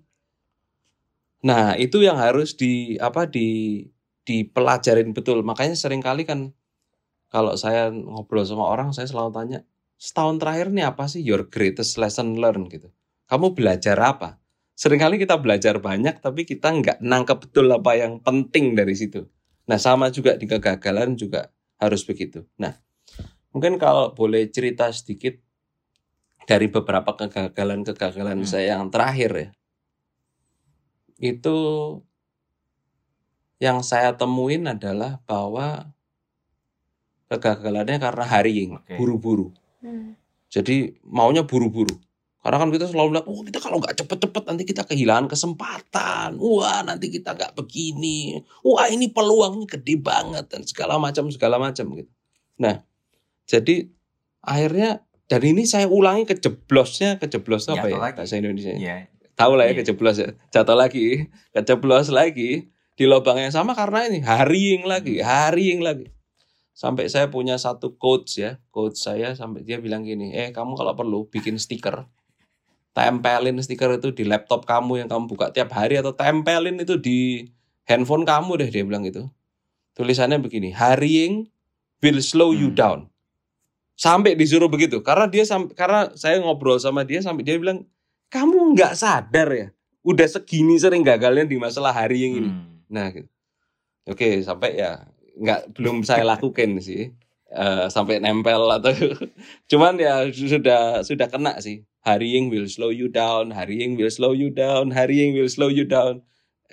[1.42, 3.82] Nah itu yang harus di apa di
[4.26, 5.42] dipelajarin betul.
[5.42, 6.54] Makanya sering kali kan
[7.34, 9.60] kalau saya ngobrol sama orang saya selalu tanya
[9.98, 12.90] setahun terakhir nih apa sih your greatest lesson learned gitu.
[13.30, 14.42] Kamu belajar apa?
[14.82, 19.30] sering kali kita belajar banyak tapi kita nggak nangkep betul apa yang penting dari situ.
[19.70, 22.50] Nah sama juga di kegagalan juga harus begitu.
[22.58, 22.74] Nah
[23.54, 25.38] mungkin kalau boleh cerita sedikit
[26.50, 28.50] dari beberapa kegagalan-kegagalan Hmm.
[28.50, 29.48] saya yang terakhir ya.
[31.22, 31.58] Itu
[33.62, 35.94] yang saya temuin adalah bahwa
[37.30, 38.98] kegagalannya karena hurrying, Oke.
[38.98, 39.54] buru-buru.
[39.86, 40.18] Hmm.
[40.52, 41.96] Jadi maunya buru-buru.
[42.42, 46.42] Karena kan kita selalu bilang, oh kita kalau nggak cepet-cepet nanti kita kehilangan kesempatan.
[46.42, 48.42] Wah nanti kita nggak begini.
[48.66, 52.10] Wah ini peluangnya gede banget dan segala macam segala macam gitu.
[52.58, 52.82] Nah
[53.46, 53.86] jadi
[54.42, 58.18] akhirnya dan ini saya ulangi kejeblosnya kejeblos apa Jatuh ya lagi.
[58.18, 58.74] bahasa Indonesia?
[58.74, 59.06] Iya.
[59.42, 59.78] Tahu lah ya Iya.
[59.82, 60.30] kejeblos ya.
[60.54, 66.06] Jatuh lagi, kejeblos lagi di lubang yang sama karena ini hurrying lagi, hurrying lagi.
[66.78, 70.94] Sampai saya punya satu coach ya, coach saya sampai dia bilang gini, eh kamu kalau
[70.94, 72.06] perlu bikin stiker,
[72.94, 77.50] tempelin stiker itu di laptop kamu yang kamu buka tiap hari atau tempelin itu di
[77.90, 79.26] handphone kamu deh dia bilang gitu.
[79.98, 81.50] Tulisannya begini, hurrying
[82.00, 82.78] will slow you Hmm.
[82.78, 83.00] down.
[84.00, 87.86] Sampai disuruh begitu, karena dia sam- karena saya ngobrol sama dia sampai dia bilang,
[88.32, 89.68] kamu nggak sadar ya,
[90.08, 92.50] udah segini sering gagalnya di masalah hurrying ini.
[92.50, 92.80] Hmm.
[92.88, 93.28] Nah, gitu.
[94.08, 95.04] Oke, sampai ya
[95.36, 97.12] nggak belum saya lakukan sih.
[97.52, 98.96] Eh, sampai nempel atau
[99.72, 101.84] cuman ya sudah sudah kena sih.
[102.02, 106.24] Hurrying will slow you down, hurrying will slow you down, hurrying will slow you down.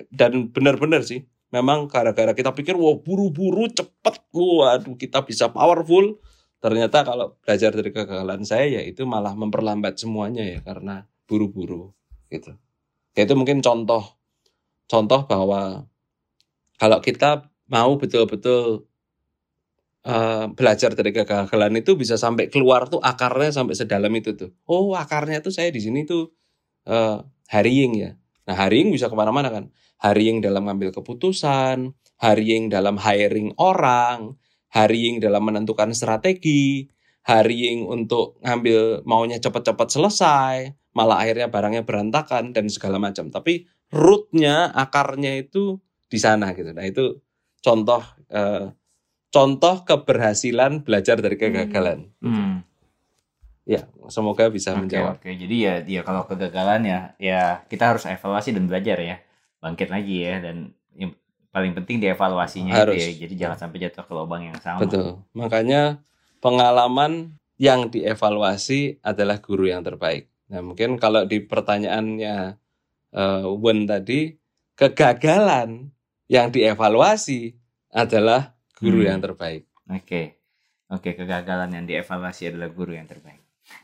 [0.09, 6.17] Dan benar-benar sih, memang gara-gara kita pikir wah buru-buru cepet, waduh kita bisa powerful.
[6.63, 11.93] Ternyata kalau belajar dari kegagalan saya ya itu malah memperlambat semuanya ya karena buru-buru
[12.33, 12.57] gitu.
[13.13, 14.17] Ya itu mungkin contoh
[14.89, 15.85] contoh bahwa
[16.81, 18.89] kalau kita mau betul-betul
[20.09, 24.51] eh, belajar dari kegagalan itu bisa sampai keluar tuh akarnya sampai sedalam itu tuh.
[24.65, 26.33] Oh akarnya tuh saya di sini tuh
[26.89, 27.21] eh,
[27.53, 28.11] hurrying ya.
[28.49, 29.69] Nah, hurrying bisa ke mana-mana kan.
[30.01, 34.41] Hurrying dalam ngambil keputusan, hurrying dalam hiring orang,
[34.73, 36.89] hurrying dalam menentukan strategi,
[37.29, 43.31] hurrying untuk ngambil maunya cepat-cepat selesai, malah akhirnya barangnya berantakan dan segala macam.
[43.31, 45.79] Tapi rootnya, akarnya itu
[46.11, 46.75] di sana gitu.
[46.75, 47.23] Nah itu
[47.63, 48.03] contoh
[48.35, 48.75] eh,
[49.31, 52.11] contoh keberhasilan belajar dari kegagalan.
[52.19, 52.67] Hmm.
[53.69, 55.21] Ya, semoga bisa Oke menjawab.
[55.21, 55.29] oke.
[55.29, 59.17] Jadi ya ya kalau kegagalan ya ya kita harus evaluasi dan belajar ya.
[59.63, 61.13] Bangkit lagi ya dan yang
[61.53, 62.99] paling penting dievaluasinya itu Harus.
[62.99, 63.29] ya.
[63.29, 64.83] Jadi jangan sampai jatuh ke lubang yang sama.
[64.83, 65.21] Betul.
[65.37, 66.01] Makanya
[66.41, 70.33] pengalaman yang dievaluasi adalah guru yang terbaik.
[70.49, 72.37] Nah, mungkin kalau di pertanyaannya
[73.09, 74.33] eh, Wen tadi,
[74.77, 75.89] kegagalan
[76.29, 77.57] yang dievaluasi
[77.93, 79.09] adalah guru Hmm.
[79.13, 79.65] yang terbaik.
[79.89, 80.37] Oke.
[80.89, 83.41] Oke, kegagalan yang dievaluasi adalah guru yang terbaik.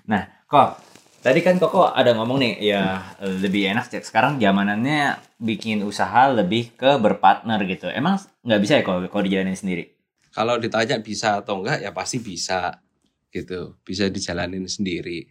[0.08, 0.80] Nah, kok
[1.20, 2.82] tadi kan Koko ada ngomong nih ya
[3.20, 7.92] eh, lebih enak cek sekarang zamanannya bikin usaha lebih ke berpartner gitu.
[7.92, 9.92] Emang nggak bisa ya kalau kalau dijalanin sendiri?
[10.32, 12.80] Kalau ditanya bisa atau enggak, ya pasti bisa
[13.28, 13.76] gitu.
[13.84, 15.28] Bisa dijalanin sendiri.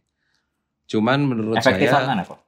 [0.86, 2.40] Cuman menurut Efektif saya mana kok?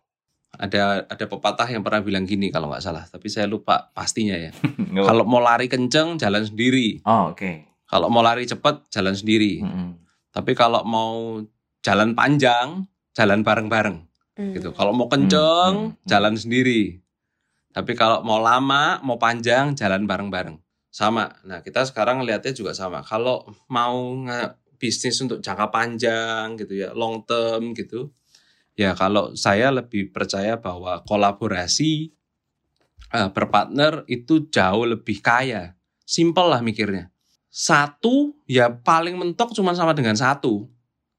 [0.56, 4.56] ada ada pepatah yang pernah bilang gini kalau nggak salah, tapi saya lupa pastinya ya.
[4.96, 7.04] Kalau mau lari kenceng, jalan sendiri.
[7.04, 7.68] Oh, oke.
[7.84, 9.60] Kalau mau lari cepat, jalan sendiri.
[9.60, 10.00] Mm-mm.
[10.32, 11.44] Tapi kalau mau
[11.84, 14.52] jalan panjang, jalan bareng-bareng Hmm.
[14.52, 14.72] gitu.
[14.72, 16.08] Kalau mau kenceng, Hmm, hmm, hmm.
[16.08, 17.00] jalan sendiri.
[17.72, 20.60] Tapi kalau mau lama, mau panjang, jalan bareng-bareng.
[20.92, 21.28] Sama.
[21.44, 23.00] Nah, kita sekarang lihatnya juga sama.
[23.00, 24.16] Kalau mau
[24.76, 28.12] bisnis untuk jangka panjang gitu ya, long term gitu.
[28.76, 32.12] Ya, kalau saya lebih percaya bahwa kolaborasi
[33.16, 35.80] eh, berpartner itu jauh lebih kaya.
[36.04, 37.10] Simple lah mikirnya.
[37.48, 40.68] Satu ya paling mentok cuma sama dengan satu.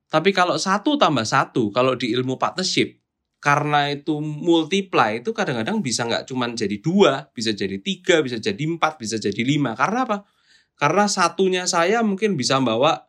[0.06, 3.00] Tapi kalau satu tambah satu, kalau di ilmu partnership,
[3.42, 8.58] karena itu multiply itu kadang-kadang bisa nggak cuma jadi dua, bisa jadi tiga, bisa jadi
[8.58, 9.74] empat, bisa jadi lima.
[9.74, 10.18] Karena apa?
[10.76, 13.05] Karena satunya saya mungkin bisa bawa,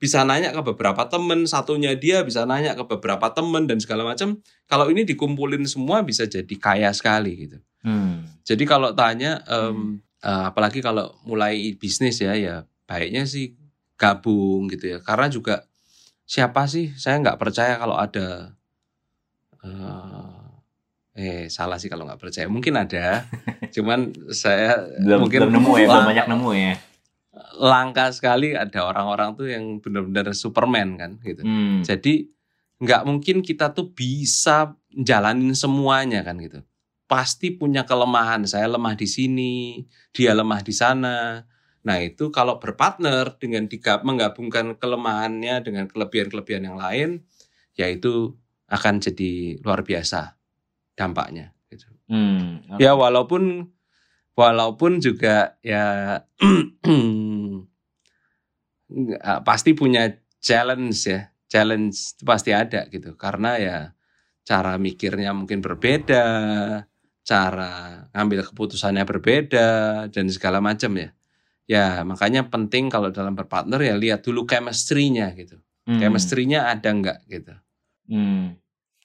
[0.00, 4.40] bisa nanya ke beberapa temen, satunya dia bisa nanya ke beberapa temen dan segala macam.
[4.64, 7.60] Kalau ini dikumpulin semua bisa jadi kaya sekali gitu.
[7.84, 8.24] Hmm.
[8.48, 13.52] Jadi kalau tanya, em, eh, apalagi kalau mulai bisnis ya, ya baiknya sih
[14.00, 14.98] gabung gitu ya.
[15.04, 15.68] Karena juga
[16.24, 16.96] siapa sih?
[16.96, 18.56] Saya nggak percaya kalau ada,
[19.60, 20.40] eh,
[21.20, 22.48] eh salah sih kalau nggak percaya.
[22.48, 23.28] Mungkin ada,
[23.76, 26.74] cuman saya Belum, mungkin belum nemu ya, belum banyak nemu ya.
[27.60, 31.44] Langka sekali ada orang-orang tuh yang benar-benar Superman kan gitu.
[31.44, 31.84] Hmm.
[31.84, 32.32] Jadi
[32.80, 36.64] nggak mungkin kita tuh bisa jalanin semuanya kan gitu.
[37.04, 38.48] Pasti punya kelemahan.
[38.48, 39.84] Saya lemah di sini,
[40.16, 41.44] dia lemah di sana.
[41.84, 47.28] Nah itu kalau berpartner dengan digab menggabungkan kelemahannya dengan kelebihan-kelebihan yang lain,
[47.76, 48.32] ya itu
[48.72, 50.40] akan jadi luar biasa
[50.96, 51.52] dampaknya.
[51.68, 51.84] Gitu.
[52.08, 52.64] Hmm.
[52.72, 52.80] oke.
[52.80, 53.68] Ya walaupun
[54.40, 56.16] walaupun juga ya
[58.88, 60.08] nggak- pasti punya
[60.40, 61.28] challenge ya.
[61.50, 63.18] Challenge itu pasti ada gitu.
[63.20, 63.78] Karena ya
[64.46, 66.24] cara mikirnya mungkin berbeda
[67.20, 67.72] cara
[68.16, 69.68] ngambil keputusannya berbeda
[70.08, 71.12] dan segala macam ya.
[71.70, 75.60] Ya makanya penting kalau dalam berpartner ya lihat dulu chemistry-nya gitu.
[75.84, 76.00] Hmm.
[76.00, 77.54] chemistry-nya ada nggak gitu.
[78.10, 78.56] Hmm.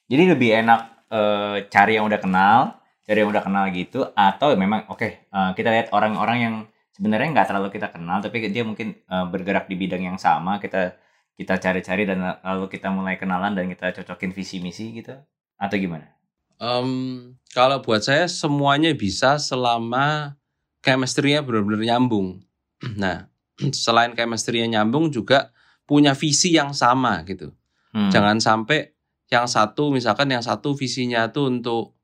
[0.06, 2.58] Jadi lebih enak eh, cari yang udah kenal,
[3.06, 6.54] cari yang udah kenal gitu, atau memang oke eh, kita lihat orang-orang yang
[6.92, 10.98] sebenarnya nggak terlalu kita kenal, tapi dia mungkin eh, bergerak di bidang yang sama, kita
[11.36, 15.14] kita cari-cari dan lalu kita mulai kenalan dan kita cocokin visi misi gitu,
[15.56, 16.16] atau gimana?
[16.56, 20.36] Em, kalau buat saya semuanya bisa selama
[20.80, 22.42] chemistry-nya benar-benar nyambung.
[23.00, 23.28] Nah,
[23.72, 25.52] selain chemistry-nya nyambung juga
[25.88, 27.52] punya visi yang sama gitu.
[27.96, 28.12] Hmm.
[28.12, 28.92] Jangan sampai
[29.32, 31.95] yang satu misalkan yang satu visinya tuh untuk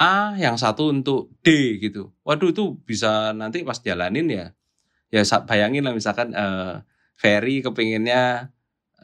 [0.00, 2.16] A, yang satu untuk D gitu.
[2.24, 4.46] Waduh itu bisa nanti pas jalanin ya.
[5.12, 6.80] Ya bayangin lah misalkan eh,
[7.14, 8.48] Ferry kepinginnya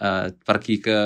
[0.00, 0.98] eh, pergi ke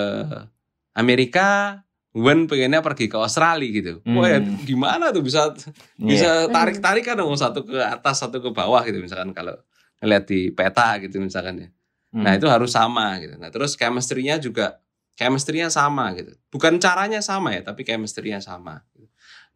[0.94, 1.80] Amerika,
[2.10, 3.92] Wen pengennya pergi ke Australia gitu.
[4.02, 4.58] Wah ya Hmm.
[4.66, 5.54] gimana tuh bisa
[5.94, 6.06] Iya.
[6.06, 9.54] bisa tarik-tarik kan dong satu ke atas satu ke bawah gitu misalkan kalau
[10.02, 11.68] ngeliat di peta gitu misalkan ya.
[12.10, 12.26] Hmm.
[12.26, 13.38] Nah itu harus sama gitu.
[13.38, 14.82] Nah terus chemistry-nya juga
[15.14, 16.34] chemistry-nya sama gitu.
[16.50, 18.82] Bukan caranya sama ya, tapi chemistry-nya sama.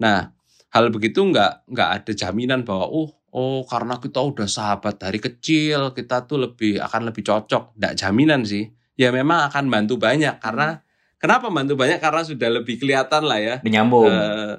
[0.00, 0.34] Nah
[0.74, 5.90] hal begitu nggak nggak ada jaminan bahwa oh oh karena kita udah sahabat dari kecil
[5.94, 7.78] kita tuh lebih akan lebih cocok.
[7.78, 8.70] Nggak jaminan sih.
[8.94, 10.82] Ya memang akan bantu banyak karena
[11.18, 13.54] kenapa bantu banyak karena sudah lebih kelihatan lah ya.
[13.62, 14.06] Udah nyambung.
[14.10, 14.54] Eh,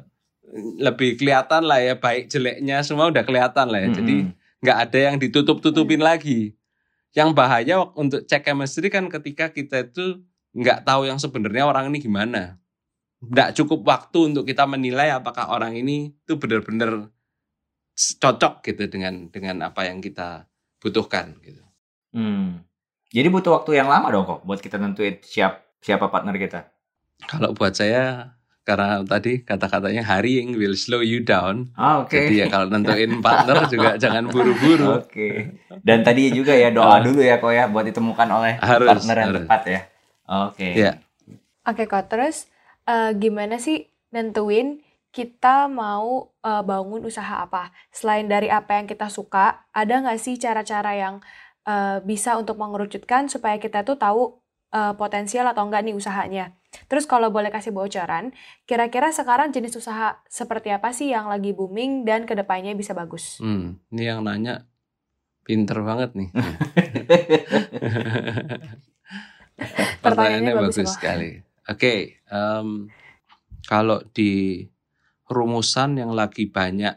[0.80, 3.90] lebih kelihatan lah ya baik jeleknya semua udah kelihatan lah ya.
[3.92, 4.32] Hmm, Jadi hmm.
[4.64, 6.56] nggak ada yang ditutup-tutupin lagi.
[7.16, 10.20] Yang bahaya untuk cek chemistry kan ketika kita itu
[10.56, 12.60] nggak tahu yang sebenarnya orang ini gimana.
[13.32, 17.10] Nggak cukup waktu untuk kita menilai apakah orang ini tuh benar-benar
[17.96, 20.46] cocok gitu dengan dengan apa yang kita
[20.84, 21.64] butuhkan gitu.
[22.12, 22.64] Hmm.
[23.10, 26.68] Jadi butuh waktu yang lama dong kok buat kita nentuin siap siapa partner kita.
[27.24, 31.70] Kalau buat saya karena tadi kata-katanya hurrying will slow you down.
[31.78, 32.18] Ah, Oke.
[32.18, 35.06] Jadi ya kalau nentuin partner juga jangan buru-buru.
[35.06, 35.54] Oke.
[35.86, 39.30] Dan tadi juga ya doa dulu ya kok ya buat ditemukan oleh Harus, partner yang
[39.32, 39.42] harus.
[39.46, 39.82] tepat ya.
[40.50, 40.70] Oke.
[40.74, 40.92] Ya.
[41.66, 42.50] Oke kok, terus
[42.86, 47.72] eh, gimana sih nentuin kita mau eh, bangun usaha apa?
[47.94, 51.16] Selain dari apa yang kita suka, ada nggak sih cara-cara yang
[51.64, 54.36] eh, bisa untuk mengerucutkan supaya kita tuh tahu
[54.76, 56.52] eh, potensial atau enggak nih usahanya?
[56.92, 58.36] Terus kalau boleh kasih bocoran,
[58.68, 63.40] kira-kira sekarang jenis usaha seperti apa sih yang lagi booming dan ke depannya bisa bagus?
[63.40, 64.68] Hmm, ini yang nanya
[65.48, 66.30] pinter banget nih.
[70.04, 71.45] Pertanyaannya bagus, bagus sekali.
[71.66, 72.90] Oke, em,
[73.66, 74.62] kalau di
[75.26, 76.94] rumusan yang lagi banyak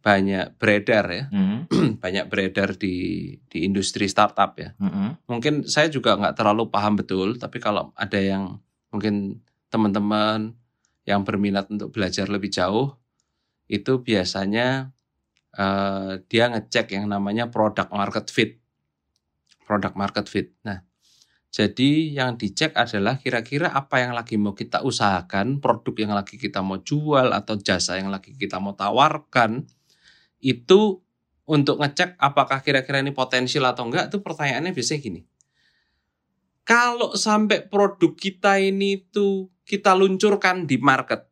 [0.00, 1.68] banyak beredar ya, Hmm.
[2.02, 4.72] banyak beredar di di industri startup ya.
[4.80, 5.20] Mm-mm.
[5.28, 8.58] Mungkin saya juga nggak terlalu paham betul, tapi kalau ada yang
[8.90, 10.56] mungkin teman-teman
[11.04, 12.96] yang berminat untuk belajar lebih jauh,
[13.68, 14.90] itu biasanya
[15.54, 18.56] eh, dia ngecek yang namanya product market fit.
[19.68, 20.50] Product market fit.
[20.66, 20.80] Nah,
[21.50, 26.62] jadi yang dicek adalah kira-kira apa yang lagi mau kita usahakan, produk yang lagi kita
[26.62, 29.66] mau jual atau jasa yang lagi kita mau tawarkan,
[30.38, 31.02] itu
[31.50, 35.20] untuk ngecek apakah kira-kira ini potensial atau enggak, itu pertanyaannya biasanya gini.
[36.62, 41.26] Kalau sampai produk kita ini tuh kita luncurkan di market,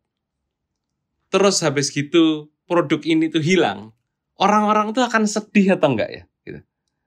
[1.31, 3.95] terus habis gitu produk ini tuh hilang,
[4.35, 6.23] orang-orang tuh akan sedih atau enggak ya?
[6.43, 6.59] Gitu.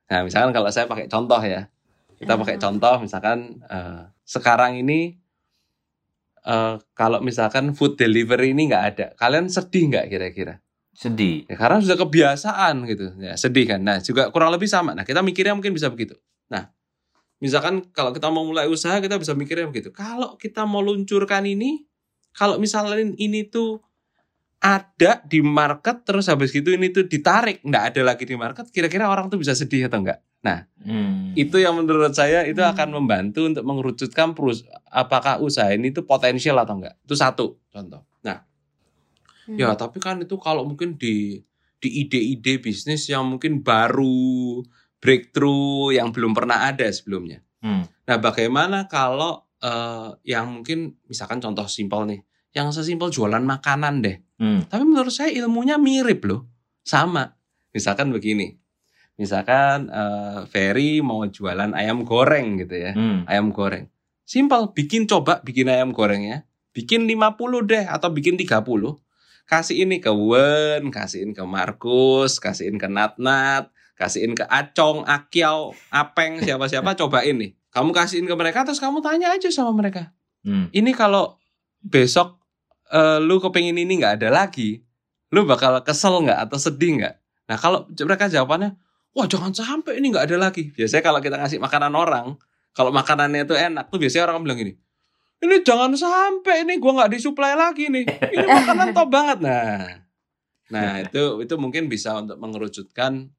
[0.08, 1.68] Nah, misalkan kalau saya pakai contoh ya,
[2.22, 2.64] kita pakai Hmm.
[2.70, 5.18] contoh misalkan eh, sekarang ini
[6.46, 10.56] eh, kalau misalkan food delivery ini nggak ada, kalian sedih nggak kira-kira?
[10.92, 11.48] Sedih.
[11.48, 13.16] Ya, karena sudah kebiasaan gitu.
[13.18, 13.80] Ya, sedih kan.
[13.82, 14.92] Nah, juga kurang lebih sama.
[14.92, 16.20] Nah, kita mikirnya mungkin bisa begitu.
[16.52, 16.68] Nah,
[17.40, 19.90] misalkan kalau kita mau mulai usaha, kita bisa mikirnya begitu.
[19.96, 21.88] Kalau kita mau luncurkan ini,
[22.36, 23.80] kalau misalnya ini tuh
[24.62, 29.10] ada di market, terus habis gitu ini tuh ditarik, nggak ada lagi di market, kira-kira
[29.10, 30.22] orang tuh bisa sedih atau enggak?
[30.46, 31.34] Nah, Hmm.
[31.34, 32.74] itu yang menurut saya itu Hmm.
[32.74, 36.94] akan membantu untuk mengerucutkan perus apakah usaha ini tuh potensial atau enggak.
[37.02, 38.06] Itu satu contoh.
[38.22, 38.46] Nah,
[39.50, 39.58] Hmm.
[39.58, 41.42] Ya, tapi kan itu kalau mungkin di
[41.82, 44.62] di ide-ide bisnis yang mungkin baru
[45.02, 47.42] breakthrough yang belum pernah ada sebelumnya.
[47.66, 47.90] Hmm.
[48.06, 52.22] Nah, bagaimana kalau eh, yang mungkin misalkan contoh simpel nih,
[52.52, 54.18] yang sesimpel jualan makanan deh.
[54.42, 54.68] Hmm.
[54.68, 56.50] Tapi menurut saya ilmunya mirip loh,
[56.84, 57.38] sama.
[57.72, 58.60] Misalkan begini,
[59.16, 63.24] misalkan eh, Ferry mau jualan ayam goreng gitu ya Hmm.
[63.30, 63.88] ayam goreng.
[64.28, 66.48] Simpel, bikin coba bikin ayam gorengnya.
[66.72, 68.96] Bikin 50 deh atau bikin 30.
[69.44, 73.68] Kasih ini ke Wen, kasihin ke Markus, kasihin ke Natnat,
[74.00, 77.52] kasihin ke Acong, Akyao, Apeng, siapa-siapa cobain nih.
[77.76, 80.16] Kamu kasihin ke mereka terus kamu tanya aja sama mereka.
[80.48, 80.72] Hmm.
[80.72, 81.36] Ini kalau
[81.84, 82.41] besok
[82.92, 84.84] eh, lu kepengin ini nggak ada lagi,
[85.32, 87.16] lu bakal kesel nggak atau sedih nggak?
[87.48, 88.76] Nah kalau mereka jawabannya,
[89.16, 90.70] wah jangan sampai ini nggak ada lagi.
[90.76, 92.36] Biasanya kalau kita ngasih makanan orang,
[92.76, 94.74] kalau makanannya itu enak tuh biasanya orang bilang gini,
[95.42, 99.38] ini jangan sampai ini gua nggak disuplai lagi nih, ini makanan top banget.
[99.44, 99.88] Nah,
[100.72, 103.32] nah itu itu mungkin bisa untuk mengerucutkan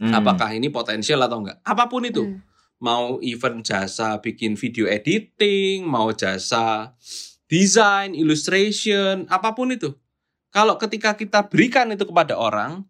[0.00, 0.16] Hmm.
[0.16, 1.60] apakah ini potensial atau enggak.
[1.60, 2.40] Apa pun itu Hmm.
[2.80, 6.96] mau event jasa bikin video editing, mau jasa
[7.50, 9.90] desain, illustration, apa pun itu.
[10.54, 12.86] Kalau ketika kita berikan itu kepada orang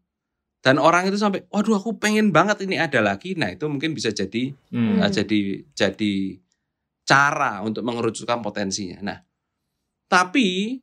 [0.61, 4.13] dan orang itu sampai, waduh aku pengen banget ini ada lagi, nah itu mungkin bisa
[4.13, 5.01] jadi Hmm.
[5.01, 6.15] uh, jadi jadi
[7.09, 9.01] cara untuk mengerucutkan potensinya.
[9.01, 9.19] Nah,
[10.07, 10.79] tapi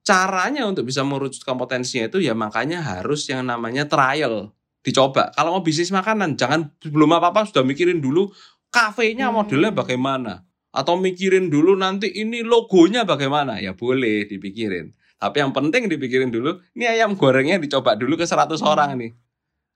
[0.00, 5.28] caranya untuk bisa mengerucutkan potensinya itu ya makanya harus yang namanya trial, dicoba.
[5.36, 8.32] Kalau mau bisnis makanan, jangan belum apa-apa sudah mikirin dulu
[8.72, 9.44] kafenya Hmm.
[9.44, 13.58] modelnya bagaimana atau mikirin dulu nanti ini logonya bagaimana.
[13.58, 14.94] Ya boleh dipikirin.
[15.20, 19.12] Tapi yang penting dipikirin dulu, ini ayam gorengnya dicoba dulu ke 100 orang nih.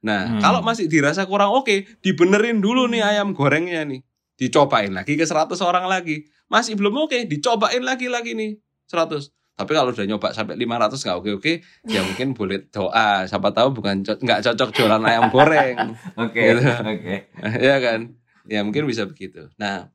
[0.05, 0.40] Nah, Hmm.
[0.40, 4.01] kalau masih dirasa kurang oke, dibenerin dulu nih ayam gorengnya nih.
[4.34, 6.24] Dicobain lagi ke 100 orang lagi.
[6.49, 9.30] Masih belum oke, dicobain lagi lagi nih 100.
[9.55, 11.53] Tapi kalau udah nyoba sampai 500 nggak oke-oke,
[11.86, 13.22] ya mungkin boleh doa.
[13.24, 15.76] Siapa tahu bukan co- nggak cocok jualan ayam goreng.
[16.24, 16.40] Oke.
[16.42, 16.62] Gitu.
[16.66, 17.14] Oke.
[17.68, 18.01] ya kan?
[18.45, 19.49] Ya mungkin bisa begitu.
[19.57, 19.88] Nah,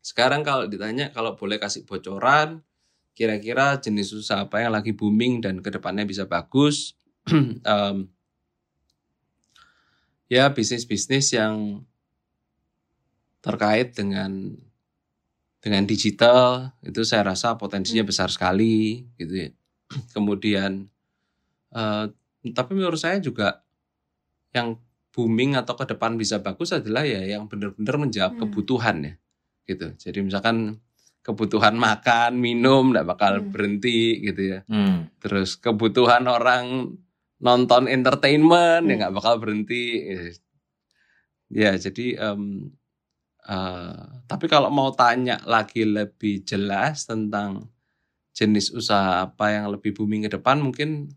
[0.00, 2.64] sekarang kalau ditanya kalau boleh kasih bocoran,
[3.16, 6.96] kira-kira jenis usaha apa yang lagi booming dan ke depannya bisa bagus?
[7.30, 8.08] Em,
[10.30, 11.84] ya bisnis-bisnis yang
[13.40, 14.56] terkait dengan
[15.60, 18.10] dengan digital itu saya rasa potensinya Hmm.
[18.12, 19.50] besar sekali gitu ya.
[20.16, 20.88] Kemudian
[21.76, 22.04] eh,
[22.56, 23.60] tapi menurut saya juga
[24.56, 24.80] yang
[25.12, 28.40] booming atau ke depan bisa bagus adalah ya yang benar-benar menjawab Hmm.
[28.46, 29.14] kebutuhan ya
[29.70, 29.94] gitu.
[29.94, 30.82] Jadi misalkan
[31.22, 33.48] kebutuhan makan, minum nggak bakal Hmm.
[33.52, 34.60] berhenti gitu ya.
[34.66, 35.06] Hmm.
[35.22, 36.96] Terus kebutuhan orang
[37.40, 39.00] nonton entertainment ya Hmm.
[39.06, 39.84] nggak bakal berhenti.
[41.50, 42.70] Ya jadi em,
[43.44, 47.66] eh, tapi kalau mau tanya lagi lebih jelas tentang
[48.30, 51.10] jenis usaha apa yang lebih booming ke depan mungkin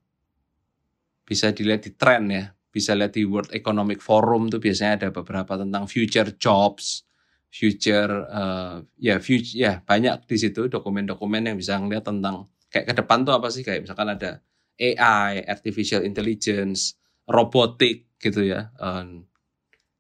[1.24, 2.46] bisa dilihat di tren ya.
[2.74, 7.06] Bisa lihat di World Economic Forum tuh biasanya ada beberapa tentang future jobs,
[7.54, 12.94] future eh, ya future ya banyak di situ dokumen-dokumen yang bisa ngeliat tentang kayak ke
[12.98, 14.42] depan tuh apa sih kayak misalkan ada
[14.82, 16.98] AI, artificial intelligence,
[17.30, 18.74] robotik gitu ya.
[18.82, 19.22] eh,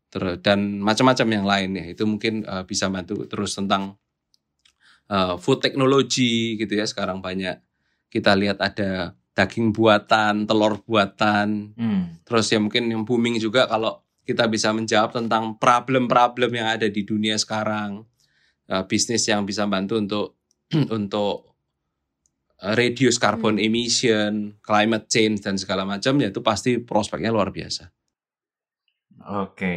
[0.10, 1.86] terus dan macam-macam yang lain ya.
[1.94, 4.02] Itu mungkin eh, bisa bantu terus tentang
[5.14, 6.90] eh, food technology gitu ya.
[6.90, 7.62] Sekarang banyak
[8.10, 12.22] kita lihat ada daging buatan, telur buatan, Hmm.
[12.22, 17.04] Terus ya mungkin yang booming juga kalau kita bisa menjawab tentang problem-problem yang ada di
[17.04, 18.08] dunia sekarang,
[18.64, 20.28] Eh, bisnis yang bisa bantu untuk
[20.98, 21.52] untuk
[22.64, 23.66] eh, reduce carbon Hmm.
[23.68, 24.32] emission,
[24.64, 27.92] climate change dan segala macam, ya itu pasti prospeknya luar biasa.
[29.44, 29.74] Oke.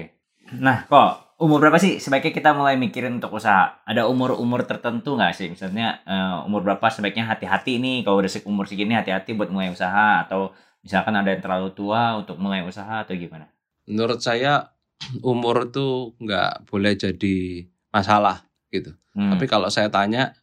[0.65, 3.83] Nah, kok umur berapa sih sebaiknya kita mulai mikirin untuk usaha?
[3.91, 5.47] Ada umur-umur tertentu nggak sih?
[5.53, 10.23] Misalnya eh, umur berapa sebaiknya hati-hati nih kalau udah umur segini hati-hati buat mulai usaha
[10.25, 13.47] atau misalkan ada yang terlalu tua untuk mulai usaha atau gimana?
[13.87, 14.77] Menurut saya
[15.23, 18.93] umur itu nggak boleh jadi masalah gitu.
[19.15, 19.35] Hmm.
[19.35, 20.37] Tapi kalau saya tanya,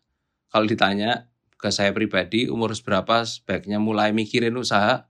[0.49, 1.27] kalau ditanya
[1.59, 5.07] ke saya pribadi umur berapa sebaiknya mulai mikirin usaha,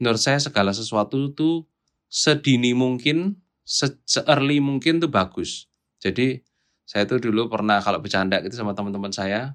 [0.00, 1.64] menurut saya segala sesuatu itu
[2.08, 5.68] sedini mungkin, se- se-early mungkin tuh bagus.
[6.00, 6.40] Jadi
[6.88, 9.54] saya tuh dulu pernah kalau bercanda gitu sama teman-teman saya,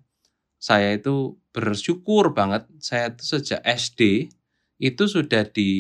[0.62, 4.32] saya itu bersyukur banget saya tuh sejak SD
[4.80, 5.72] itu sudah di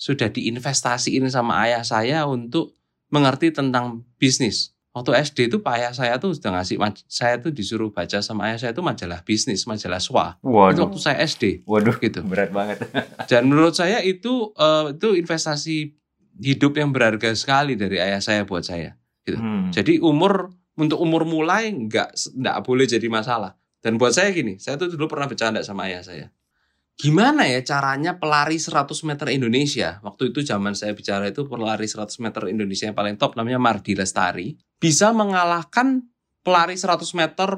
[0.00, 2.72] sudah diinvestasiin sama ayah saya untuk
[3.12, 4.72] mengerti tentang bisnis.
[4.90, 8.58] Waktu SD itu Pak ayah saya tuh sudah ngasih saya tuh disuruh baca sama ayah
[8.58, 10.40] saya itu majalah bisnis, majalah SWA.
[10.40, 12.26] Itu Waduh, waktu saya SD waduh, gitu.
[12.26, 12.82] berat banget.
[13.30, 15.94] Dan menurut saya itu eh, itu investasi
[16.42, 18.98] hidup yang berharga sekali dari ayah saya buat saya.
[19.30, 19.70] Hmm.
[19.70, 23.54] Jadi umur untuk umur mulai nggak nggak boleh jadi masalah.
[23.78, 26.26] Dan buat saya gini, saya tuh dulu pernah bercanda sama ayah saya.
[27.00, 30.04] Gimana ya caranya pelari 100 meter Indonesia?
[30.04, 33.96] Waktu itu zaman saya bicara itu pelari 100 meter Indonesia yang paling top namanya Mardi
[33.96, 36.04] Lestari bisa mengalahkan
[36.44, 37.56] pelari 100 meter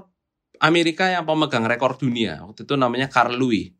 [0.62, 2.38] Amerika yang pemegang rekor dunia.
[2.46, 3.74] Waktu itu namanya Carl Louis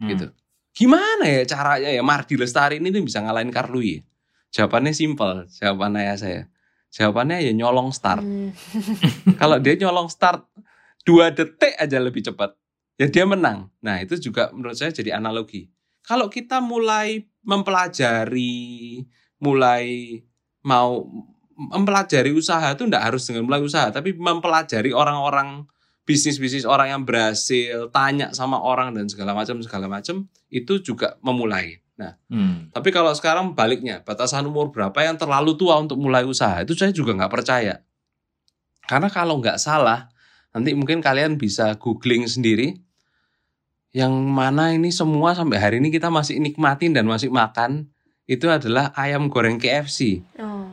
[0.00, 0.08] Hmm.
[0.10, 0.26] gitu.
[0.74, 4.02] Gimana ya caranya ya Mardi Lestari ini tuh bisa ngalahin Carl Louis?
[4.50, 6.42] Jawabannya simpel, jawaban ayah saya.
[6.94, 8.22] Jawabannya ya nyolong start.
[8.22, 8.54] Hmm.
[9.40, 10.46] Kalau dia nyolong start
[11.02, 12.54] dua detik aja lebih cepat,
[13.00, 13.70] ya dia menang.
[13.82, 15.70] Nah itu juga menurut saya jadi analogi.
[16.04, 19.00] Kalau kita mulai mempelajari,
[19.40, 20.20] mulai
[20.64, 21.04] mau
[21.54, 25.64] mempelajari usaha itu enggak harus dengan mulai usaha, tapi mempelajari orang-orang
[26.04, 31.80] bisnis-bisnis orang yang berhasil, tanya sama orang dan segala macam segala macam itu juga memulai.
[31.94, 32.68] Nah, Hmm.
[32.74, 36.90] tapi kalau sekarang baliknya, batasan umur berapa yang terlalu tua untuk mulai usaha, itu saya
[36.92, 37.80] juga nggak percaya.
[38.84, 40.10] Karena kalau nggak salah,
[40.52, 42.83] nanti mungkin kalian bisa googling sendiri,
[43.94, 47.86] yang mana ini semua sampai hari ini kita masih nikmatin dan masih makan,
[48.26, 50.26] itu adalah ayam goreng KFC.
[50.42, 50.66] Oh.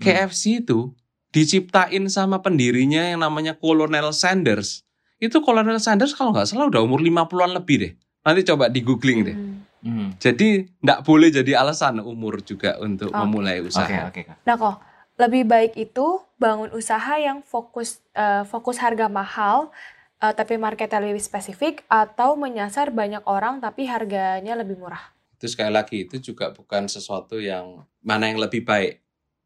[0.00, 0.96] KFC itu
[1.36, 4.88] diciptain sama pendirinya yang namanya Colonel Sanders.
[5.20, 7.92] Itu Colonel Sanders kalau nggak salah udah umur 50-an lebih deh.
[8.24, 9.36] Nanti coba di googling deh.
[9.36, 9.60] Hmm.
[9.82, 10.08] Hmm.
[10.16, 13.18] Jadi nggak boleh jadi alasan umur juga untuk Oke.
[13.20, 14.08] memulai Oke, usaha.
[14.08, 14.36] oke, Kak.
[14.48, 14.76] Nah kok
[15.20, 19.74] lebih baik itu bangun usaha yang fokus eh, fokus harga mahal
[20.22, 25.02] eh, tapi marketnya lebih spesifik atau menyasar banyak orang tapi harganya lebih murah.
[25.34, 29.02] Itu sekali lagi itu juga bukan sesuatu yang mana yang lebih baik.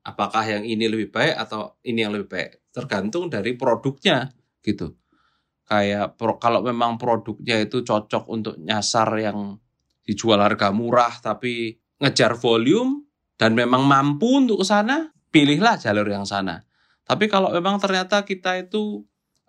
[0.07, 2.51] Apakah yang ini lebih baik atau ini yang lebih baik?
[2.71, 4.31] Tergantung dari produknya
[4.63, 4.95] gitu.
[5.67, 9.59] Kayak pro- kalau memang produknya itu cocok untuk nyasar yang
[10.07, 13.03] dijual harga murah tapi ngejar volume
[13.35, 16.63] dan memang mampu untuk ke sana, pilihlah jalur yang sana.
[17.03, 19.03] Tapi kalau memang ternyata kita itu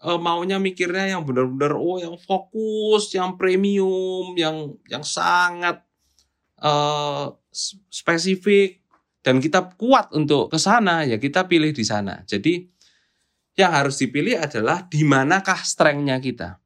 [0.03, 5.81] eh, maunya mikirnya yang benar-benar oh yang fokus, yang premium, yang yang sangat
[7.57, 8.81] s- spesifik
[9.25, 12.21] dan kita kuat untuk ke sana ya kita pilih di sana.
[12.23, 12.63] Jadi
[13.57, 16.61] yang harus dipilih adalah di manakah strength-nya kita.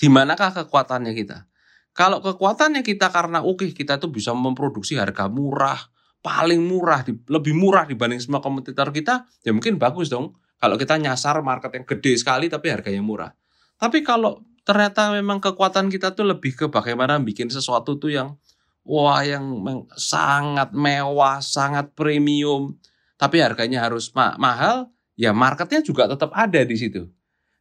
[0.00, 1.46] Di manakah kekuatannya kita.
[1.92, 5.76] Kalau kekuatannya kita karena oke kita tuh bisa memproduksi harga murah,
[6.24, 10.32] paling murah, lebih murah dibanding semua kompetitor kita, ya mungkin bagus dong.
[10.62, 13.34] Kalau kita nyasar market yang gede sekali tapi harganya murah.
[13.82, 18.38] Tapi kalau ternyata memang kekuatan kita tuh lebih ke bagaimana bikin sesuatu tuh yang
[18.86, 19.42] wah yang
[19.98, 22.78] sangat mewah, sangat premium,
[23.18, 24.86] tapi harganya harus ma mahal,
[25.18, 27.10] ya marketnya juga tetap ada di situ.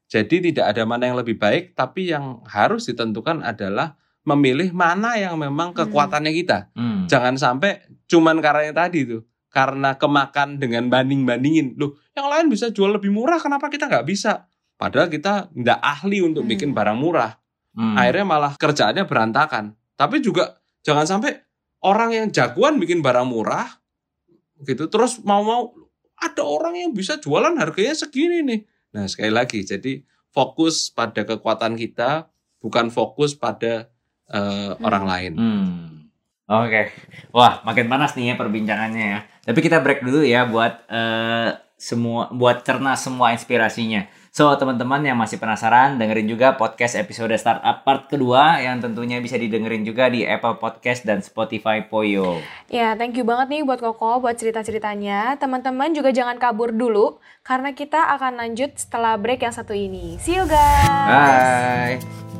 [0.06, 3.97] Jadi tidak ada mana yang lebih baik, tapi yang harus ditentukan adalah
[4.28, 5.78] memilih mana yang memang hmm.
[5.86, 6.70] kekuatannya kita.
[6.78, 7.10] Hmm.
[7.10, 11.76] Jangan sampai cuman karena yang tadi tuh, karena kemakan dengan banding-bandingin.
[11.76, 14.47] Loh, yang lain bisa jual lebih murah, kenapa kita nggak bisa?
[14.80, 16.52] Padahal kita nggak ahli untuk hmm.
[16.56, 17.36] bikin barang murah.
[17.76, 17.99] Hmm.
[17.99, 19.76] Akhirnya malah kerjaannya berantakan.
[19.99, 21.36] Tapi juga jangan sampai
[21.84, 23.68] orang yang jagoan bikin barang murah,
[24.66, 25.76] gitu, terus mau-mau
[26.18, 28.62] ada orang yang bisa jualan harganya segini nih.
[28.95, 32.32] Nah sekali lagi, jadi fokus pada kekuatan kita,
[32.64, 33.91] bukan fokus pada
[34.32, 34.86] uh, hmm.
[34.86, 35.34] orang lain.
[35.38, 36.01] Hmm.
[36.52, 36.86] Oke, okay.
[37.32, 39.20] wah makin panas nih ya perbincangannya ya.
[39.47, 44.06] Tapi kita break dulu ya buat uh, semua, buat cerna semua inspirasinya.
[44.32, 49.36] So, teman-teman yang masih penasaran, dengerin juga podcast episode Startup part kedua yang tentunya bisa
[49.36, 52.39] didengerin juga di Apple Podcast dan Spotify Poyo.
[52.72, 55.36] Ya, thank you banget nih buat Koko buat cerita-ceritanya.
[55.36, 60.16] Teman-teman juga jangan kabur dulu karena kita akan lanjut setelah break yang satu ini.
[60.24, 61.99] See you guys.
[61.99, 62.31] Bye.